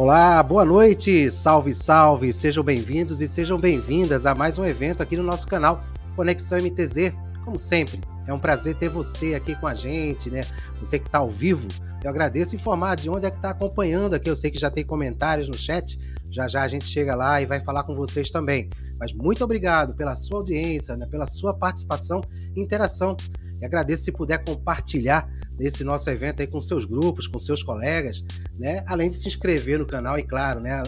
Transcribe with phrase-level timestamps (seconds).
[0.00, 5.14] Olá, boa noite, salve, salve, sejam bem-vindos e sejam bem-vindas a mais um evento aqui
[5.14, 5.84] no nosso canal
[6.16, 7.12] Conexão MTZ.
[7.44, 10.40] Como sempre, é um prazer ter você aqui com a gente, né?
[10.78, 11.68] Você que está ao vivo.
[12.02, 14.30] Eu agradeço informar de onde é que está acompanhando aqui.
[14.30, 15.98] Eu sei que já tem comentários no chat.
[16.30, 18.70] Já já a gente chega lá e vai falar com vocês também.
[18.98, 21.06] Mas muito obrigado pela sua audiência, né?
[21.10, 22.22] pela sua participação
[22.56, 23.18] e interação.
[23.60, 25.28] E agradeço se puder compartilhar
[25.58, 28.24] esse nosso evento aí com seus grupos, com seus colegas,
[28.58, 28.82] né?
[28.86, 30.82] Além de se inscrever no canal e, claro, né?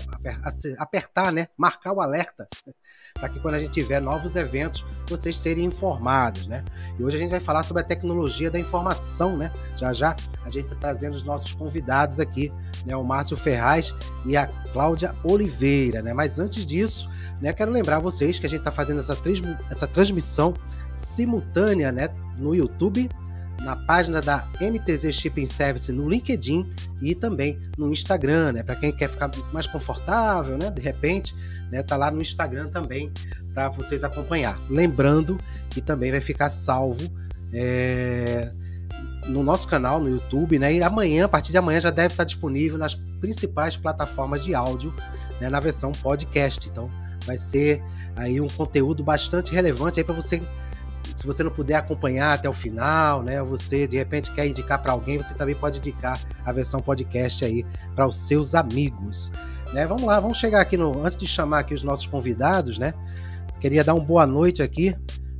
[0.78, 1.48] Apertar, né?
[1.56, 2.48] Marcar o alerta
[3.14, 6.64] para que quando a gente tiver novos eventos, vocês serem informados, né?
[6.98, 9.52] E hoje a gente vai falar sobre a tecnologia da informação, né?
[9.76, 12.52] Já já a gente está trazendo os nossos convidados aqui,
[12.86, 12.96] né?
[12.96, 13.94] O Márcio Ferraz
[14.24, 16.14] e a Cláudia Oliveira, né?
[16.14, 17.10] Mas antes disso,
[17.40, 17.52] né?
[17.52, 19.16] Quero lembrar vocês que a gente está fazendo essa,
[19.70, 20.54] essa transmissão
[20.92, 22.08] simultânea, né?
[22.38, 23.08] No YouTube
[23.62, 26.68] na página da MTZ Shipping Service no LinkedIn
[27.00, 28.62] e também no Instagram, né?
[28.62, 30.70] Para quem quer ficar mais confortável, né?
[30.70, 31.34] De repente,
[31.70, 31.82] né?
[31.82, 33.12] Tá lá no Instagram também
[33.54, 34.60] para vocês acompanhar.
[34.68, 35.38] Lembrando
[35.70, 37.08] que também vai ficar salvo
[37.52, 38.50] é,
[39.26, 40.74] no nosso canal no YouTube, né?
[40.74, 44.92] E amanhã, a partir de amanhã, já deve estar disponível nas principais plataformas de áudio,
[45.40, 45.48] né?
[45.48, 46.68] Na versão podcast.
[46.68, 46.90] Então,
[47.24, 47.80] vai ser
[48.16, 50.42] aí um conteúdo bastante relevante aí para você
[51.16, 53.42] se você não puder acompanhar até o final, né?
[53.42, 57.64] Você de repente quer indicar para alguém, você também pode indicar a versão podcast aí
[57.94, 59.30] para os seus amigos,
[59.72, 59.86] né?
[59.86, 62.94] Vamos lá, vamos chegar aqui no antes de chamar aqui os nossos convidados, né?
[63.60, 64.94] Queria dar uma boa noite aqui,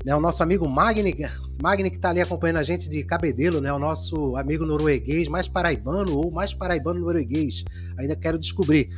[0.04, 0.14] né?
[0.14, 1.14] O nosso amigo Magni,
[1.60, 3.72] Magni que está ali acompanhando a gente de Cabedelo, né?
[3.72, 7.64] O nosso amigo norueguês, mais paraibano ou mais paraibano norueguês.
[7.98, 8.90] Ainda quero descobrir.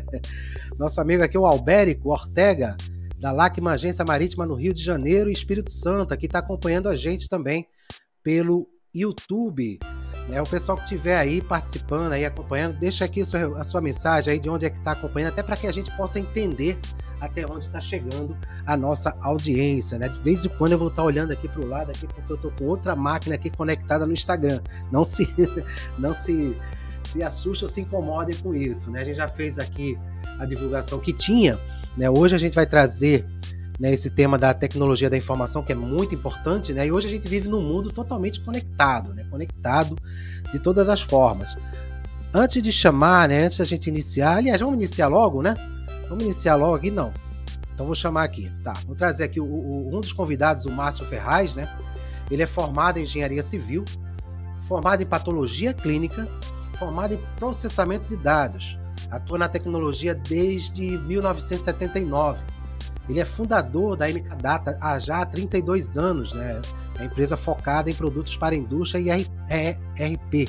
[0.78, 2.76] nosso amigo aqui o Albérico Ortega,
[3.18, 6.94] da LACMA Agência Marítima no Rio de Janeiro e Espírito Santo, que está acompanhando a
[6.94, 7.66] gente também
[8.22, 9.78] pelo YouTube.
[10.28, 10.40] Né?
[10.40, 14.50] O pessoal que estiver aí participando, aí acompanhando, deixa aqui a sua, mensagem aí de
[14.50, 16.78] onde é que está acompanhando, até para que a gente possa entender
[17.20, 20.08] até onde está chegando a nossa audiência, né?
[20.08, 22.30] De vez em quando eu vou estar tá olhando aqui para o lado aqui porque
[22.30, 24.60] eu estou com outra máquina aqui conectada no Instagram.
[24.92, 25.26] Não se,
[25.98, 26.56] não se,
[27.06, 29.00] se assuste ou se incomodem com isso, né?
[29.00, 29.98] A gente já fez aqui
[30.38, 31.58] a divulgação que tinha
[31.96, 32.10] né?
[32.10, 33.24] Hoje a gente vai trazer
[33.80, 36.86] né, esse tema da tecnologia da informação, que é muito importante, né?
[36.86, 39.24] e hoje a gente vive num mundo totalmente conectado, né?
[39.30, 39.96] conectado
[40.52, 41.56] de todas as formas.
[42.34, 45.54] Antes de chamar, né, antes da gente iniciar, aliás, vamos iniciar logo, né?
[46.08, 46.90] Vamos iniciar logo aqui?
[46.90, 47.12] Não.
[47.72, 48.52] Então vou chamar aqui.
[48.62, 51.68] Tá, vou trazer aqui o, o, um dos convidados, o Márcio Ferraz, né?
[52.30, 53.84] Ele é formado em engenharia civil,
[54.58, 56.28] formado em patologia clínica,
[56.78, 58.78] formado em processamento de dados,
[59.10, 62.44] atua na tecnologia desde 1979.
[63.08, 66.60] Ele é fundador da MK Data há já 32 anos, né?
[66.98, 70.48] É empresa focada em produtos para a indústria e ERP.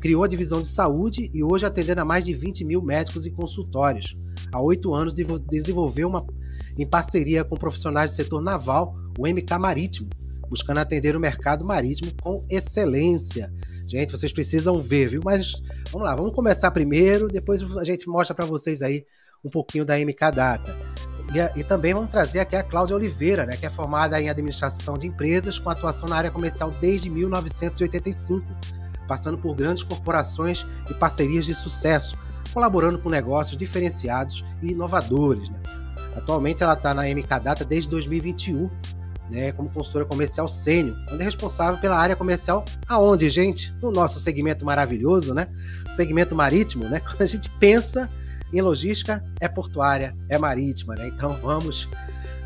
[0.00, 3.30] Criou a divisão de saúde e hoje atendendo a mais de 20 mil médicos e
[3.30, 4.16] consultórios.
[4.52, 6.26] Há oito anos desenvolveu uma,
[6.76, 10.08] em parceria com profissionais do setor naval, o MK Marítimo,
[10.48, 13.52] buscando atender o mercado marítimo com excelência.
[13.86, 15.20] Gente, vocês precisam ver, viu?
[15.24, 19.06] Mas vamos lá, vamos começar primeiro, depois a gente mostra para vocês aí
[19.44, 20.76] um pouquinho da MK Data.
[21.32, 24.96] E, e, também vamos trazer aqui a Cláudia Oliveira, né, que é formada em administração
[24.96, 28.44] de empresas com atuação na área comercial desde 1985,
[29.08, 32.16] passando por grandes corporações e parcerias de sucesso,
[32.52, 35.48] colaborando com negócios diferenciados e inovadores.
[35.48, 35.60] Né?
[36.16, 38.70] Atualmente ela está na MK Data desde 2021
[39.30, 43.74] né, como consultora comercial sênior, onde é responsável pela área comercial aonde, gente?
[43.82, 45.48] No nosso segmento maravilhoso, né?
[45.88, 47.00] Segmento marítimo, né?
[47.04, 48.10] Quando a gente pensa
[48.52, 51.08] em logística, é portuária, é marítima, né?
[51.08, 51.88] Então vamos,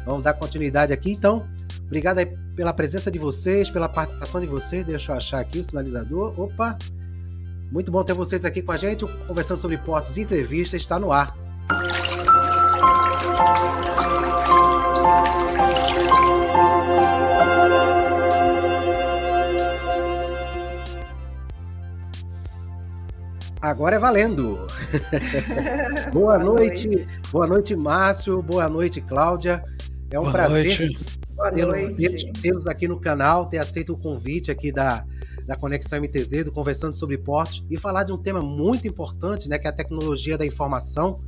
[0.07, 1.13] vamos dar continuidade aqui.
[1.13, 1.47] Então,
[1.87, 2.27] obrigado aí
[2.57, 4.85] pela presença de vocês, pela participação de vocês.
[4.85, 6.39] Deixa eu achar aqui o sinalizador.
[6.41, 6.77] Opa!
[7.71, 9.07] Muito bom ter vocês aqui com a gente.
[9.27, 11.37] Conversando sobre portos e entrevista está no ar.
[23.61, 24.59] Agora é valendo.
[26.13, 28.43] boa noite, boa noite, Márcio.
[28.43, 29.63] Boa noite, Cláudia.
[30.11, 30.91] É um boa prazer
[32.43, 35.05] tê-los aqui no canal, ter aceito o convite aqui da,
[35.47, 39.59] da Conexão MTZ, do Conversando sobre Portos, e falar de um tema muito importante, né,
[39.59, 41.21] que é a tecnologia da informação,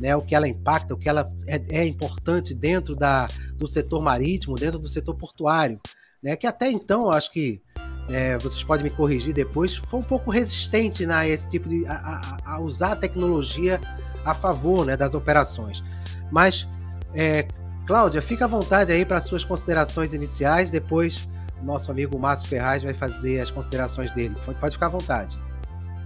[0.00, 4.00] né, o que ela impacta, o que ela é, é importante dentro da, do setor
[4.02, 5.80] marítimo, dentro do setor portuário,
[6.22, 7.60] né, que até então, acho que
[8.08, 11.86] é, vocês podem me corrigir depois, foi um pouco resistente né, a esse tipo de.
[11.86, 13.80] a, a, a usar a tecnologia
[14.24, 15.82] a favor né, das operações.
[16.30, 16.66] Mas,
[17.14, 17.46] é,
[17.86, 21.28] Cláudia, fica à vontade aí para as suas considerações iniciais, depois
[21.62, 24.34] nosso amigo Márcio Ferraz vai fazer as considerações dele.
[24.60, 25.38] Pode ficar à vontade.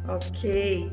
[0.08, 0.90] Ok.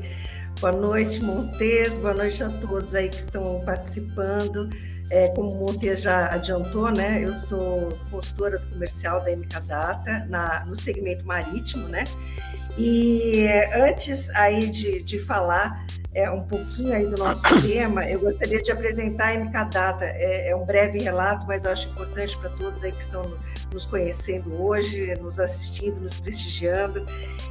[0.60, 1.96] Boa noite, Montes.
[1.96, 4.68] Boa noite a todos aí que estão participando.
[5.08, 7.24] É, como o Montes já adiantou, né?
[7.24, 12.04] Eu sou consultora comercial da MK Data na, no segmento marítimo, né?
[12.82, 15.84] E antes aí de, de falar
[16.14, 20.06] é, um pouquinho aí do nosso tema, eu gostaria de apresentar a MK Data.
[20.06, 23.36] É, é um breve relato, mas eu acho importante para todos aí que estão
[23.70, 27.04] nos conhecendo hoje, nos assistindo, nos prestigiando.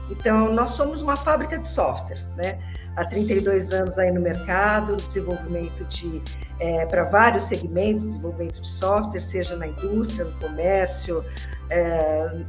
[0.10, 2.60] Então, nós somos uma fábrica de softwares, né?
[2.96, 6.24] Há 32 anos aí no mercado, desenvolvimento de
[6.60, 11.24] é, para vários segmentos, desenvolvimento de software, seja na indústria, no comércio,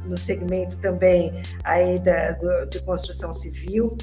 [0.05, 3.95] no segmento também aí da, do, de construção civil.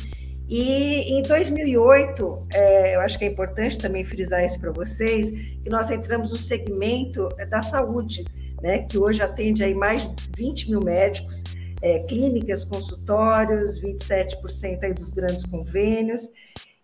[0.49, 5.69] E em 2008, é, eu acho que é importante também frisar isso para vocês, que
[5.69, 8.25] nós entramos no segmento da saúde,
[8.63, 11.43] né, que hoje atende aí mais de 20 mil médicos,
[11.83, 16.23] é, clínicas, consultórios, 27% aí dos grandes convênios.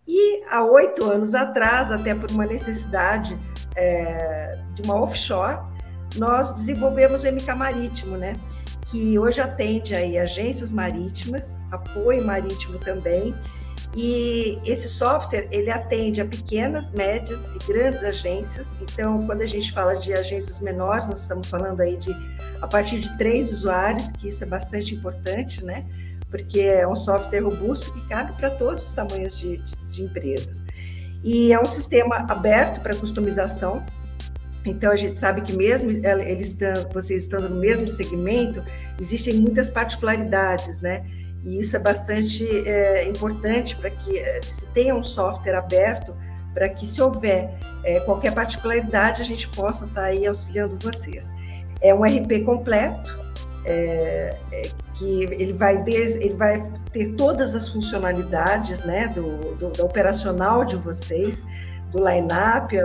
[0.07, 3.35] E há oito anos atrás, até por uma necessidade
[3.75, 5.57] é, de uma offshore,
[6.17, 8.33] nós desenvolvemos o MK Marítimo, né?
[8.85, 13.35] que hoje atende aí agências marítimas, apoio marítimo também,
[13.95, 18.75] e esse software ele atende a pequenas, médias e grandes agências.
[18.81, 22.11] Então, quando a gente fala de agências menores, nós estamos falando aí de
[22.61, 25.85] a partir de três usuários, que isso é bastante importante, né?
[26.29, 30.63] Porque é um software robusto que cabe para todos os tamanhos de, de, de empresas.
[31.23, 33.83] E é um sistema aberto para customização,
[34.65, 38.63] então a gente sabe que mesmo eles estão, vocês estando no mesmo segmento,
[38.99, 41.05] existem muitas particularidades, né?
[41.43, 46.15] E isso é bastante é, importante para que é, se tenha um software aberto
[46.53, 47.53] para que se houver
[47.83, 51.31] é, qualquer particularidade a gente possa estar tá aí auxiliando vocês.
[51.81, 53.25] É um RP completo
[53.65, 54.61] é, é,
[54.95, 60.63] que ele vai des, ele vai ter todas as funcionalidades, né, do, do, do operacional
[60.63, 61.43] de vocês,
[61.91, 62.75] do line-up,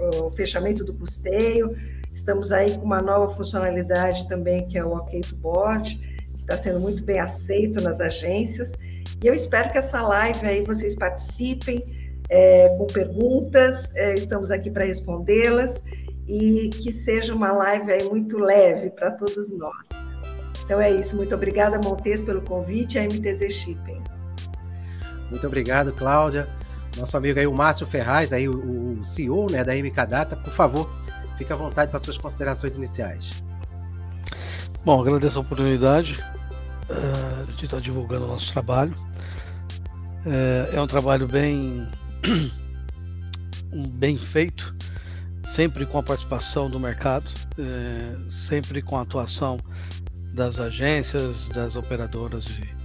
[0.00, 1.76] o fechamento do custeio.
[2.12, 5.96] Estamos aí com uma nova funcionalidade também, que é o OK to Board,
[6.34, 8.72] que está sendo muito bem aceito nas agências.
[9.22, 11.84] E eu espero que essa live aí vocês participem
[12.28, 15.82] é, com perguntas, é, estamos aqui para respondê-las
[16.26, 19.86] e que seja uma live aí muito leve para todos nós.
[20.64, 24.00] Então é isso, muito obrigada, Montes, pelo convite a MTZ Shipping.
[25.28, 26.46] Muito obrigado, Cláudia
[26.96, 30.52] nosso amigo aí, o Márcio Ferraz, aí, o, o CEO né, da MK Data, por
[30.52, 30.90] favor,
[31.36, 33.42] fique à vontade para suas considerações iniciais.
[34.84, 36.22] Bom, agradeço a oportunidade
[36.88, 38.94] uh, de estar divulgando o nosso trabalho.
[40.26, 41.88] Uh, é um trabalho bem,
[43.94, 44.74] bem feito,
[45.44, 49.58] sempre com a participação do mercado, uh, sempre com a atuação
[50.34, 52.79] das agências, das operadoras de,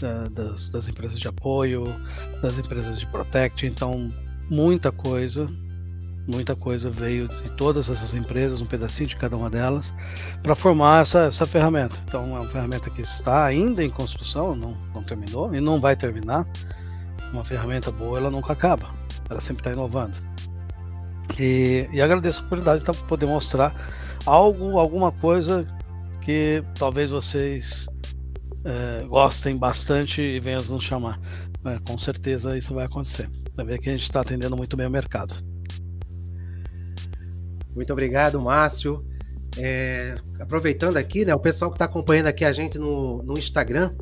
[0.00, 1.84] da, das, das, empresas de apoio,
[2.42, 3.66] das empresas de Protect.
[3.66, 4.12] Então,
[4.48, 5.46] muita coisa,
[6.26, 9.92] muita coisa veio de todas essas empresas, um pedacinho de cada uma delas,
[10.42, 11.96] para formar essa, essa ferramenta.
[12.06, 15.94] Então, é uma ferramenta que está ainda em construção, não, não terminou e não vai
[15.94, 16.46] terminar.
[17.32, 18.90] Uma ferramenta boa, ela nunca acaba,
[19.28, 20.14] ela sempre está inovando.
[21.38, 23.72] E, e, agradeço a oportunidade de poder mostrar
[24.26, 25.64] algo, alguma coisa
[26.20, 27.88] que talvez vocês
[28.64, 31.20] é, gostem bastante e venham nos chamar.
[31.64, 33.28] É, com certeza isso vai acontecer.
[33.54, 35.34] Vai ver que a gente está atendendo muito bem o mercado.
[37.74, 39.04] Muito obrigado, Márcio.
[39.56, 43.92] É, aproveitando aqui, né, o pessoal que está acompanhando aqui a gente no, no Instagram,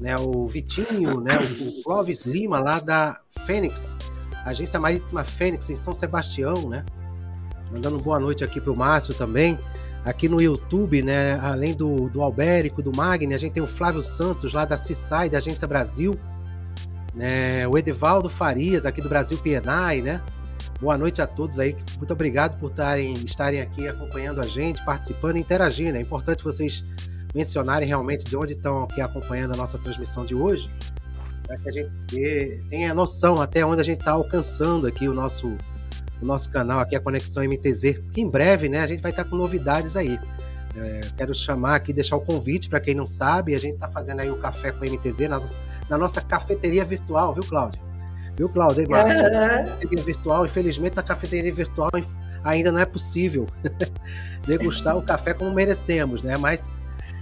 [0.00, 3.98] né, o Vitinho, né, o, o Clóvis Lima, lá da Fênix,
[4.44, 6.84] Agência Marítima Fênix, em São Sebastião, né?
[7.72, 9.58] Mandando boa noite aqui para o Márcio também.
[10.04, 14.02] Aqui no YouTube, né, além do, do Albérico, do Magni, a gente tem o Flávio
[14.02, 16.18] Santos, lá da CISAI, da Agência Brasil.
[17.14, 20.20] Né, o Edivaldo Farias, aqui do Brasil PNI, né?
[20.80, 21.74] Boa noite a todos aí.
[21.96, 25.96] Muito obrigado por tarem, estarem aqui acompanhando a gente, participando e interagindo.
[25.96, 26.84] É importante vocês
[27.34, 30.70] mencionarem realmente de onde estão aqui acompanhando a nossa transmissão de hoje,
[31.46, 35.56] para que a gente tenha noção até onde a gente está alcançando aqui o nosso
[36.20, 39.24] o nosso canal aqui, a Conexão MTZ, que em breve, né, a gente vai estar
[39.24, 40.18] com novidades aí.
[40.76, 44.20] É, quero chamar aqui, deixar o convite para quem não sabe, a gente está fazendo
[44.20, 45.38] aí o Café com MTZ na,
[45.88, 47.80] na nossa cafeteria virtual, viu, Cláudio?
[48.36, 48.82] Viu, Cláudio?
[48.82, 49.24] Hein, Márcio?
[49.24, 49.64] Uhum.
[49.66, 51.90] Cafeteria virtual, infelizmente, na cafeteria virtual
[52.42, 53.46] ainda não é possível
[54.46, 56.36] degustar o café como merecemos, né?
[56.36, 56.68] Mas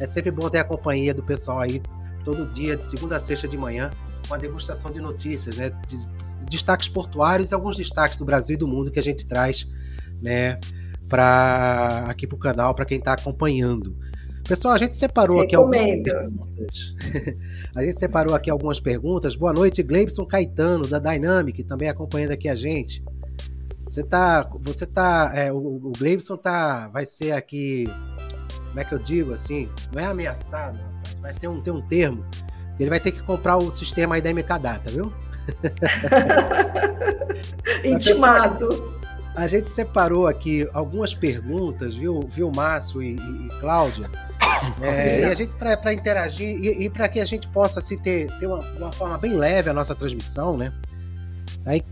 [0.00, 1.82] é sempre bom ter a companhia do pessoal aí
[2.24, 3.90] todo dia, de segunda a sexta de manhã,
[4.26, 5.70] com a degustação de notícias, né?
[5.86, 5.96] De,
[6.52, 9.66] destaques portuários e alguns destaques do Brasil e do mundo que a gente traz,
[10.20, 10.60] né,
[11.08, 13.96] para aqui para o canal para quem está acompanhando.
[14.46, 16.94] Pessoal, a gente separou aqui algumas perguntas.
[17.74, 19.36] A gente separou aqui algumas perguntas.
[19.36, 23.02] Boa noite, Gleibson Caetano, da Dynamic, também acompanhando aqui a gente.
[23.84, 24.48] Você tá.
[24.60, 25.30] Você tá.
[25.34, 26.88] É, o, o Gleibson tá.
[26.88, 27.88] Vai ser aqui.
[28.68, 29.68] Como é que eu digo assim?
[29.92, 32.24] Não é ameaçado, rapaz, mas tem um, tem um termo.
[32.78, 35.12] Ele vai ter que comprar o sistema aí da MK Data, viu?
[37.84, 38.92] Intimado.
[39.34, 44.10] A gente separou aqui algumas perguntas, viu, viu Márcio e, e, e Cláudia?
[44.80, 48.28] É, e a gente para interagir e, e para que a gente possa assim, ter,
[48.38, 50.72] ter uma, uma, forma bem leve a nossa transmissão, né?
[51.66, 51.82] Aí,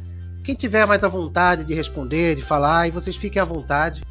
[0.45, 4.03] quem tiver mais à vontade de responder, de falar, e vocês fiquem à vontade.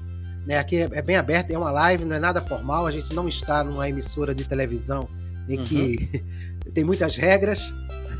[0.45, 0.57] Né?
[0.57, 3.29] Aqui é, é bem aberto, é uma live, não é nada formal, a gente não
[3.29, 5.07] está numa emissora de televisão
[5.47, 5.97] em uhum.
[6.69, 7.73] tem muitas regras.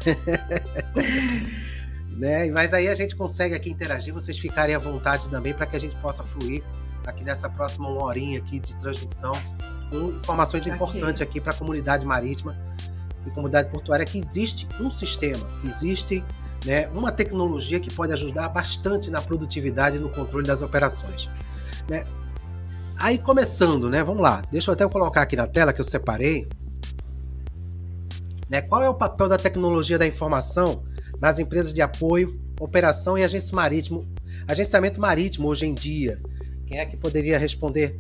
[2.18, 2.50] né?
[2.52, 5.80] Mas aí a gente consegue aqui interagir, vocês ficarem à vontade também para que a
[5.80, 6.64] gente possa fluir
[7.06, 9.34] aqui nessa próxima uma horinha aqui de transmissão
[9.90, 10.76] com informações aqui.
[10.76, 12.56] importantes aqui para a comunidade marítima
[13.26, 16.24] e comunidade portuária que existe um sistema, que existe
[16.66, 21.30] né, uma tecnologia que pode ajudar bastante na produtividade e no controle das operações.
[21.88, 22.06] Né?
[22.98, 24.04] Aí começando, né?
[24.04, 24.42] Vamos lá.
[24.52, 26.48] Deixa eu até colocar aqui na tela que eu separei.
[28.50, 30.84] Né, qual é o papel da tecnologia da informação
[31.20, 34.08] nas empresas de apoio, operação e agência marítimo,
[34.48, 36.20] agenciamento marítimo hoje em dia?
[36.66, 38.00] Quem é que poderia responder?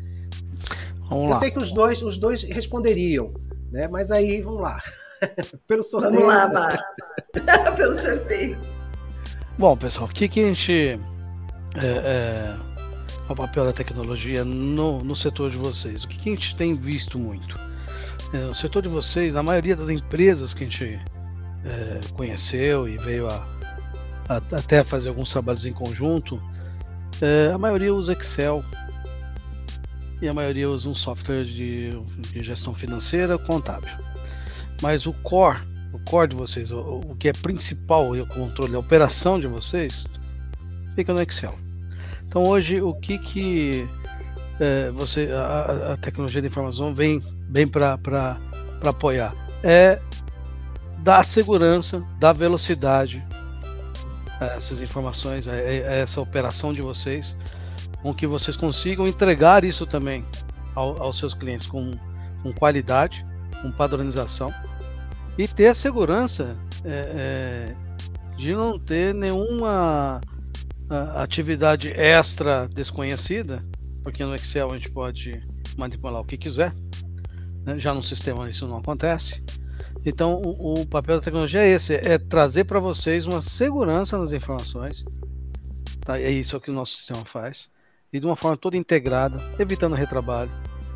[1.09, 1.35] Vamos Eu lá.
[1.35, 3.33] sei que os dois, os dois responderiam,
[3.71, 3.87] né?
[3.87, 4.79] Mas aí, vamos lá.
[5.67, 6.13] Pelo sorteio.
[6.13, 6.79] Vamos lá, Márcio.
[7.75, 8.57] Pelo sorteio.
[9.57, 10.99] Bom, pessoal, o que, que a gente.
[11.75, 12.55] É, é,
[13.27, 16.03] o papel da tecnologia no, no setor de vocês?
[16.03, 17.55] O que, que a gente tem visto muito?
[18.31, 20.99] É, o setor de vocês, a maioria das empresas que a gente
[21.65, 23.47] é, conheceu e veio a,
[24.27, 26.41] a, até fazer alguns trabalhos em conjunto,
[27.21, 28.63] é, a maioria usa Excel
[30.21, 31.89] e a maioria usa um software de,
[32.31, 33.89] de gestão financeira contábil.
[34.81, 35.59] Mas o core,
[35.91, 39.47] o core de vocês, o, o que é principal e o controle, a operação de
[39.47, 40.05] vocês,
[40.95, 41.57] fica no Excel.
[42.27, 43.87] Então hoje o que que
[44.59, 48.37] é, você a, a, tecnologia de informação vem vem para
[48.85, 49.33] apoiar.
[49.63, 50.01] É
[50.99, 53.25] da segurança, da velocidade
[54.39, 57.35] essas informações, essa operação de vocês,
[58.01, 60.25] com que vocês consigam entregar isso também
[60.73, 61.91] ao, aos seus clientes com,
[62.41, 63.25] com qualidade,
[63.61, 64.53] com padronização.
[65.37, 70.21] E ter a segurança é, é, de não ter nenhuma
[71.15, 73.63] atividade extra desconhecida,
[74.03, 75.45] porque no Excel a gente pode
[75.77, 76.73] manipular o que quiser,
[77.73, 77.79] né?
[77.79, 79.43] já no sistema isso não acontece.
[80.05, 84.31] Então, o, o, papel da tecnologia é esse: é trazer para vocês uma segurança nas
[84.31, 85.05] informações.
[86.01, 86.19] Tá?
[86.19, 87.69] É isso que o nosso sistema faz.
[88.11, 90.51] E de uma forma toda integrada, evitando retrabalho,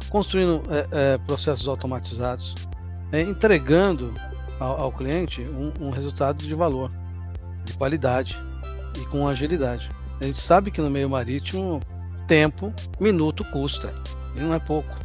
[0.10, 2.56] construindo é, é, processos automatizados,
[3.12, 4.14] é, entregando
[4.60, 6.92] ao, ao cliente um, um, resultado de valor,
[7.66, 8.36] de qualidade
[9.00, 9.90] e com agilidade.
[10.20, 11.80] A gente sabe que no meio marítimo,
[12.28, 13.94] tempo, minuto custa,
[14.36, 15.04] e não é pouco.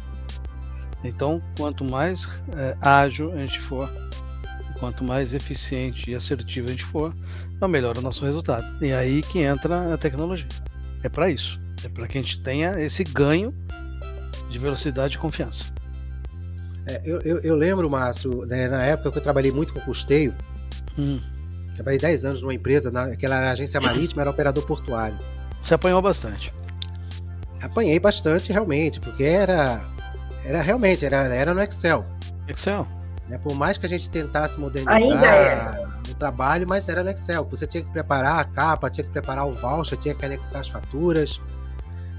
[1.03, 3.89] Então, quanto mais é, ágil a gente for,
[4.79, 7.13] quanto mais eficiente e assertivo a gente for,
[7.67, 8.65] melhor o nosso resultado.
[8.83, 10.47] E aí que entra a tecnologia.
[11.03, 11.59] É para isso.
[11.83, 13.53] É para que a gente tenha esse ganho
[14.49, 15.73] de velocidade e confiança.
[16.87, 20.33] É, eu, eu, eu, lembro, Márcio, né, na época que eu trabalhei muito com custeio,
[20.97, 21.19] hum.
[21.73, 25.17] trabalhei 10 anos numa empresa, naquela agência marítima, era operador portuário.
[25.61, 26.53] Você apanhou bastante?
[27.61, 29.81] Apanhei bastante, realmente, porque era
[30.45, 32.05] era realmente, era, era no Excel.
[32.47, 32.87] Excel.
[33.27, 33.37] Né?
[33.37, 35.87] Por mais que a gente tentasse modernizar é.
[36.09, 37.45] o trabalho, mas era no Excel.
[37.45, 40.67] Você tinha que preparar a capa, tinha que preparar o voucher, tinha que anexar as
[40.67, 41.39] faturas.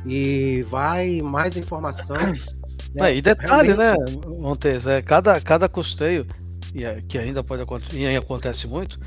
[0.07, 2.17] E vai mais informação.
[2.93, 3.12] Né?
[3.12, 4.17] É, e detalhe, realmente...
[4.17, 4.85] né, Montes?
[4.85, 6.27] É, cada, cada custeio,
[6.75, 8.99] é, que ainda pode acontecer, e acontece muito,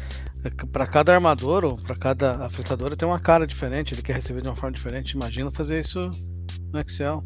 [0.46, 4.41] é para cada armador ou para cada afetador tem uma cara diferente, ele quer receber
[4.41, 5.12] de uma forma diferente.
[5.17, 6.12] Imagina fazer isso
[6.72, 7.22] no Excel.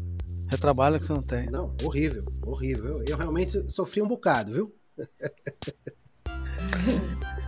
[0.48, 1.50] Retrabalho que você não tem.
[1.50, 2.98] Não, horrível, horrível.
[2.98, 4.74] Eu, eu realmente sofri um bocado, viu?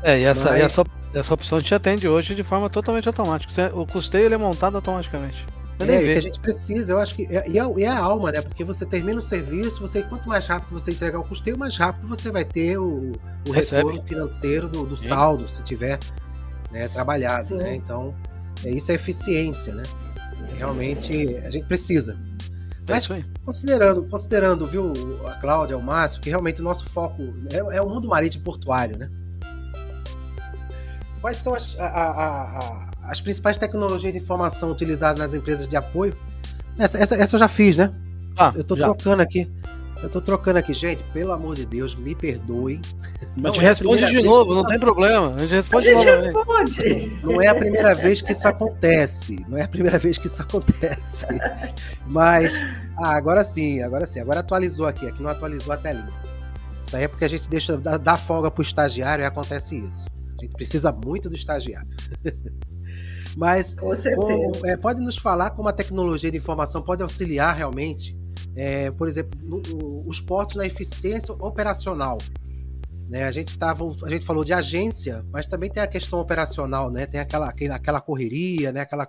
[0.02, 0.61] É, e essa, Mas...
[0.61, 3.76] e essa, essa opção gente atende hoje de forma totalmente automática.
[3.76, 5.47] O custeio ele é montado automaticamente.
[5.80, 7.25] é, o que a gente precisa, eu acho que.
[7.25, 8.40] É, e é, é, a alma, né?
[8.40, 12.07] Porque você termina o serviço, você quanto mais rápido você entregar o custeio, mais rápido
[12.07, 13.12] você vai ter o,
[13.47, 15.99] o retorno financeiro do, do saldo, se tiver
[16.71, 17.75] né, trabalhado, né?
[17.75, 18.14] Então,
[18.64, 19.83] é, isso é eficiência, né?
[20.57, 22.19] Realmente a gente precisa.
[22.87, 23.08] É Mas
[23.44, 24.92] considerando, considerando, viu,
[25.26, 27.22] a Cláudia, o Márcio, que realmente o nosso foco
[27.52, 29.10] é, é o mundo marítimo portuário, né?
[31.20, 35.76] Quais são as, a, a, a, as principais tecnologias de informação utilizadas nas empresas de
[35.76, 36.16] apoio?
[36.78, 37.92] Essa, essa, essa eu já fiz, né?
[38.37, 39.50] Ah, eu estou trocando aqui.
[40.02, 42.80] Eu tô trocando aqui, gente, pelo amor de Deus, me perdoe.
[43.37, 45.35] Não Mas é responde de novo, não tem problema.
[45.35, 47.21] A gente responde a gente responde.
[47.23, 49.45] Não é a primeira vez que isso acontece.
[49.49, 51.26] Não é a primeira vez que isso acontece.
[52.07, 52.54] Mas,
[52.99, 54.21] ah, agora sim, agora sim.
[54.21, 56.12] Agora atualizou aqui, aqui não atualizou a telinha.
[56.83, 60.07] Isso aí é porque a gente deixa dar folga pro estagiário e acontece isso.
[60.38, 61.90] A gente precisa muito do estagiário.
[63.37, 68.19] Mas com com, é, pode nos falar como a tecnologia de informação pode auxiliar realmente,
[68.54, 72.19] é, por exemplo, no, no, os portos na eficiência operacional.
[73.09, 73.25] Né?
[73.25, 77.07] A gente tava, a gente falou de agência, mas também tem a questão operacional, né?
[77.07, 78.83] Tem aquela, aquela correria, né?
[78.83, 79.09] Aquela,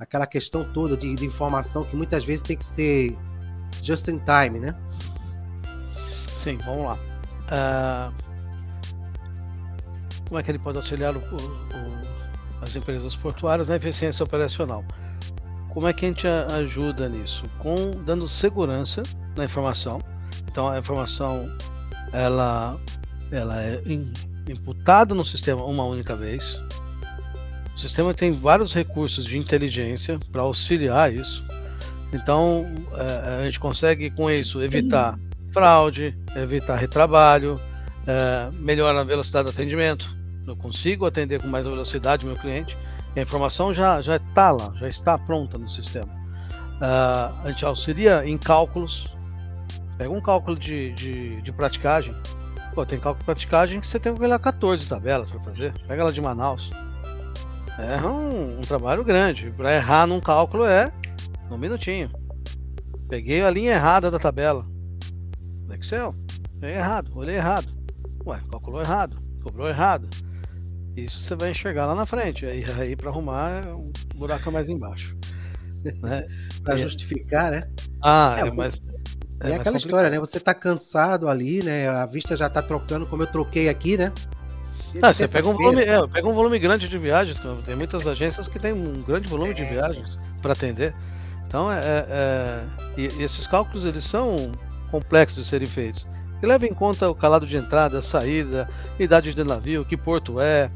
[0.00, 3.16] aquela questão toda de, de informação que muitas vezes tem que ser
[3.80, 4.74] just in time, né?
[6.42, 6.98] Sim, vamos lá.
[7.44, 8.24] Uh,
[10.26, 14.84] como é que ele pode auxiliar o, o, as empresas portuárias na eficiência operacional?
[15.74, 17.44] Como é que a gente ajuda nisso?
[17.58, 19.02] Com dando segurança
[19.36, 20.00] na informação.
[20.48, 21.50] Então a informação
[22.12, 22.78] ela,
[23.32, 23.82] ela é
[24.48, 26.62] imputada no sistema uma única vez.
[27.74, 31.44] O sistema tem vários recursos de inteligência para auxiliar isso.
[32.12, 35.18] Então é, a gente consegue com isso evitar
[35.52, 37.60] fraude, evitar retrabalho,
[38.06, 40.16] é, melhora a velocidade do atendimento.
[40.46, 42.76] Eu consigo atender com mais velocidade o meu cliente.
[43.20, 46.12] A informação já já está lá, já está pronta no sistema.
[46.74, 49.08] Uh, a gente auxilia em cálculos.
[49.96, 52.14] Pega um cálculo de, de, de praticagem.
[52.74, 55.72] Pô, tem cálculo de praticagem que você tem que olhar 14 tabelas para fazer.
[55.86, 56.70] Pega ela de Manaus.
[57.78, 59.50] É um, um trabalho grande.
[59.56, 60.92] Para errar num cálculo é
[61.50, 62.10] um minutinho.
[63.08, 64.66] Peguei a linha errada da tabela.
[65.70, 66.14] Excel.
[66.62, 67.68] É errado, olhei errado.
[68.26, 70.08] Ué, calculou errado, cobrou errado.
[70.96, 72.46] Isso você vai enxergar lá na frente.
[72.46, 75.16] Aí, aí para arrumar, um buraco mais embaixo.
[76.02, 76.26] Né?
[76.62, 76.78] para é.
[76.78, 77.68] justificar, né?
[78.00, 78.82] Ah, é, é mas.
[79.40, 80.18] É, é aquela história, né?
[80.18, 81.88] Você tá cansado ali, né?
[81.88, 84.12] A vista já tá trocando, como eu troquei aqui, né?
[85.02, 88.46] Ah, você pega um, volume, é, pega um volume grande de viagens, tem muitas agências
[88.46, 89.68] que tem um grande volume de é.
[89.68, 90.94] viagens para atender.
[91.46, 92.64] Então, é, é,
[92.96, 94.52] e, e esses cálculos eles são
[94.90, 96.06] complexos de serem feitos.
[96.42, 98.68] E leva em conta o calado de entrada, saída,
[98.98, 100.70] idade de navio, que porto é.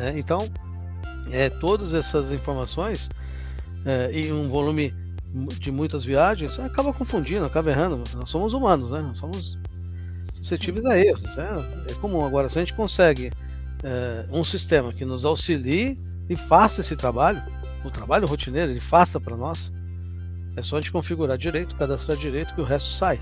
[0.00, 0.48] É então,
[1.30, 3.08] é, todas essas informações
[3.84, 4.94] é, e um volume
[5.58, 8.02] de muitas viagens acaba confundindo, acaba errando.
[8.16, 9.00] Nós somos humanos, né?
[9.00, 9.58] Nós somos
[10.34, 10.90] suscetíveis Sim.
[10.90, 11.36] a erros.
[11.36, 11.86] Né?
[11.90, 12.24] É comum.
[12.24, 13.30] Agora, se a gente consegue
[13.84, 17.42] é, um sistema que nos auxilie e faça esse trabalho,
[17.84, 19.72] o trabalho rotineiro, ele faça para nós,
[20.56, 23.20] é só a gente configurar direito, cadastrar direito que o resto sai.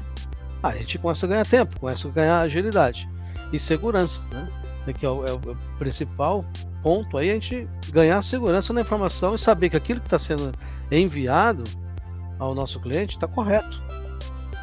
[0.62, 3.08] Aí a gente começa a ganhar tempo, começa a ganhar agilidade
[3.52, 4.48] e segurança, né?
[4.86, 5.40] É que é o, é o
[5.78, 6.44] principal
[6.82, 10.52] ponto aí a gente ganhar segurança na informação e saber que aquilo que está sendo
[10.90, 11.64] enviado
[12.38, 13.82] ao nosso cliente está correto,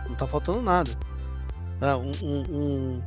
[0.06, 0.90] não está faltando nada.
[1.82, 3.02] É, um, um,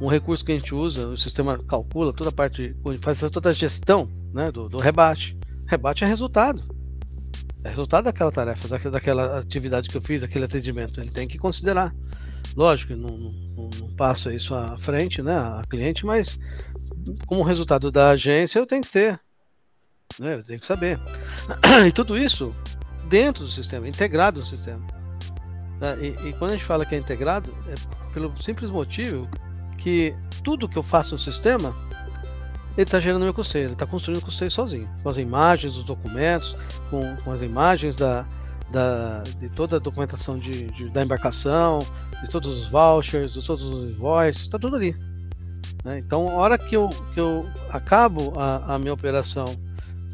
[0.00, 3.52] um, recurso que a gente usa, o sistema calcula toda a parte, faz toda a
[3.52, 5.38] gestão né, do, do rebate.
[5.66, 6.62] Rebate é resultado.
[7.64, 11.00] É resultado daquela tarefa, daquela atividade que eu fiz, daquele atendimento.
[11.00, 11.94] Ele tem que considerar.
[12.56, 16.38] Lógico, não, não, não passo isso à frente, né, a cliente, mas
[17.26, 19.20] como resultado da agência eu tenho que ter.
[20.18, 20.98] Né, eu tenho que saber.
[21.86, 22.54] E tudo isso
[23.08, 24.84] dentro do sistema, integrado no sistema.
[25.80, 29.28] Né, e, e quando a gente fala que é integrado, é pelo simples motivo
[29.78, 31.74] que tudo que eu faço no sistema
[32.76, 35.84] ele está gerando meu custeio, ele está construindo o custeio sozinho, com as imagens, os
[35.84, 36.56] documentos,
[36.88, 38.26] com, com as imagens da,
[38.72, 41.78] da, de toda a documentação de, de, da embarcação,
[42.22, 44.96] de todos os vouchers, de todos os invoices, está tudo ali.
[45.84, 45.98] Né?
[45.98, 49.44] Então, a hora que eu, que eu acabo a, a minha operação,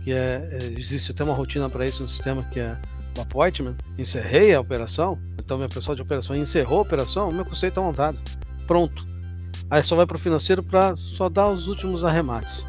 [0.02, 2.76] que é, é existe até uma rotina para isso no sistema que é
[3.16, 7.68] o appointment, encerrei a operação, então minha pessoa de operação encerrou a operação, meu custeio
[7.68, 8.18] está montado,
[8.66, 9.06] pronto.
[9.70, 12.64] Aí só vai para o financeiro para só dar os últimos arremates.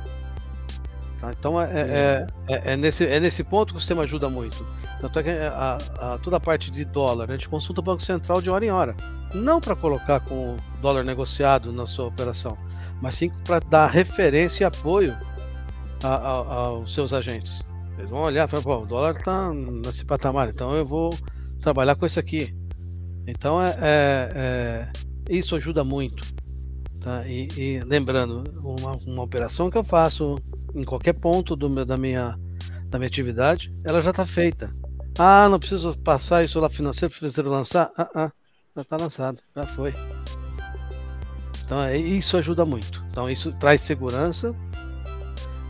[1.20, 1.32] Tá?
[1.38, 4.66] Então é, é, é, é, nesse, é nesse ponto que o sistema ajuda muito.
[5.00, 8.02] Tanto é que a, a, toda a parte de dólar, a gente consulta o Banco
[8.02, 8.96] Central de hora em hora.
[9.34, 12.58] Não para colocar com o dólar negociado na sua operação,
[13.02, 15.16] mas sim para dar referência e apoio
[16.04, 17.62] a, aos seus agentes.
[17.98, 21.10] Eles vão olhar e falar, o dólar está nesse patamar, então eu vou
[21.62, 22.56] trabalhar com esse aqui.
[23.28, 24.92] Então é, é,
[25.30, 26.28] é isso ajuda muito.
[27.02, 27.26] Tá?
[27.28, 30.38] E, e lembrando, uma, uma, operação que eu faço
[30.76, 32.38] em qualquer ponto do, da, minha,
[32.88, 34.74] da minha atividade, ela já está feita.
[35.22, 37.92] Ah, não preciso passar isso lá financeiro para financeiro lançar?
[37.98, 38.32] Ah, ah,
[38.74, 39.94] já está lançado, já foi.
[41.66, 43.04] Então é, isso ajuda muito.
[43.12, 44.56] Então isso traz segurança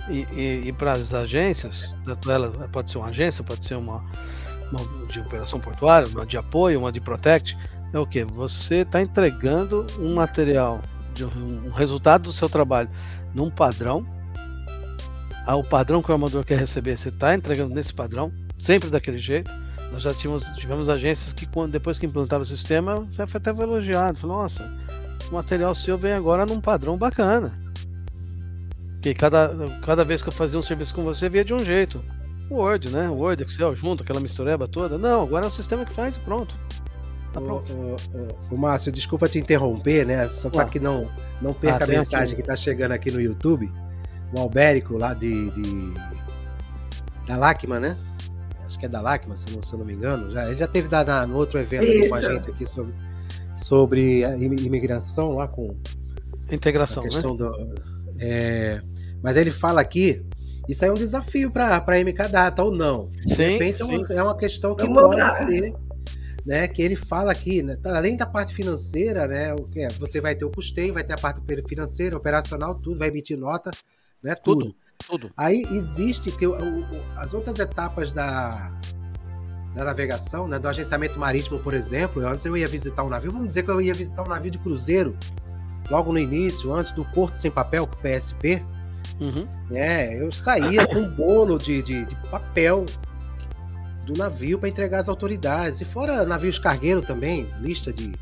[0.08, 1.96] e, e, e para as agências,
[2.28, 4.06] ela pode ser uma agência, pode ser uma,
[4.72, 7.58] uma de operação portuária, uma de apoio, uma de protect,
[7.92, 8.24] é o que?
[8.24, 10.80] Você está entregando um material,
[11.36, 12.90] um resultado do seu trabalho
[13.34, 14.06] num padrão.
[15.44, 19.18] Ah, o padrão que o armador quer receber, você está entregando nesse padrão, sempre daquele
[19.18, 19.52] jeito.
[19.92, 23.50] Nós já tínhamos, tivemos agências que, quando, depois que implantaram o sistema, já foi até
[23.50, 24.20] elogiado.
[24.20, 24.72] Falou, nossa,
[25.32, 27.60] o material seu vem agora num padrão bacana.
[29.02, 32.04] Que cada, cada vez que eu fazia um serviço com você, via de um jeito.
[32.52, 33.10] Word, né?
[33.10, 34.98] Word, Excel junto, aquela mistureba toda.
[34.98, 36.56] Não, agora é o sistema que faz e pronto.
[37.32, 37.72] Tá pronto.
[37.72, 40.28] O, o, o, Márcio, desculpa te interromper, né?
[40.34, 41.10] Só para que não,
[41.42, 42.36] não perca ah, a mensagem aqui.
[42.36, 43.72] que está chegando aqui no YouTube.
[44.36, 45.94] O Albérico lá de, de
[47.26, 47.98] da Lacma, né?
[48.70, 50.30] Acho que é da Lacma, se não, se não me engano.
[50.30, 52.94] Já, ele já teve da, na, no outro evento com a gente aqui sobre,
[53.56, 55.76] sobre a imigração lá com
[56.52, 57.12] integração, a né?
[57.12, 57.38] questão né?
[57.40, 57.76] Do,
[58.20, 58.80] é,
[59.24, 60.24] mas ele fala aqui
[60.68, 63.10] isso aí é um desafio para a MK Data ou não.
[63.10, 65.74] De sim, repente é uma, é uma, questão que pode ser
[66.46, 69.88] né, que ele fala aqui, né, tá, além da parte financeira, né, o que é,
[69.90, 73.72] você vai ter o custeio, vai ter a parte financeira, operacional, tudo, vai emitir nota,
[74.22, 74.66] né, tudo.
[74.66, 74.76] tudo.
[75.06, 75.32] Tudo.
[75.36, 76.86] Aí existe que o, o,
[77.18, 78.72] as outras etapas da,
[79.74, 83.48] da navegação, né, do agenciamento marítimo, por exemplo, antes eu ia visitar um navio, vamos
[83.48, 85.18] dizer que eu ia visitar um navio de cruzeiro,
[85.90, 88.64] logo no início, antes do Porto Sem Papel, com o PSP,
[89.20, 89.48] uhum.
[89.70, 92.86] né, eu saía com um bolo de, de, de papel
[94.06, 95.82] do navio para entregar às autoridades.
[95.82, 98.14] E fora navios cargueiro também, lista de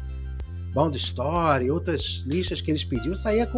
[0.78, 3.58] Bound Story, outras listas que eles pediam, saía com.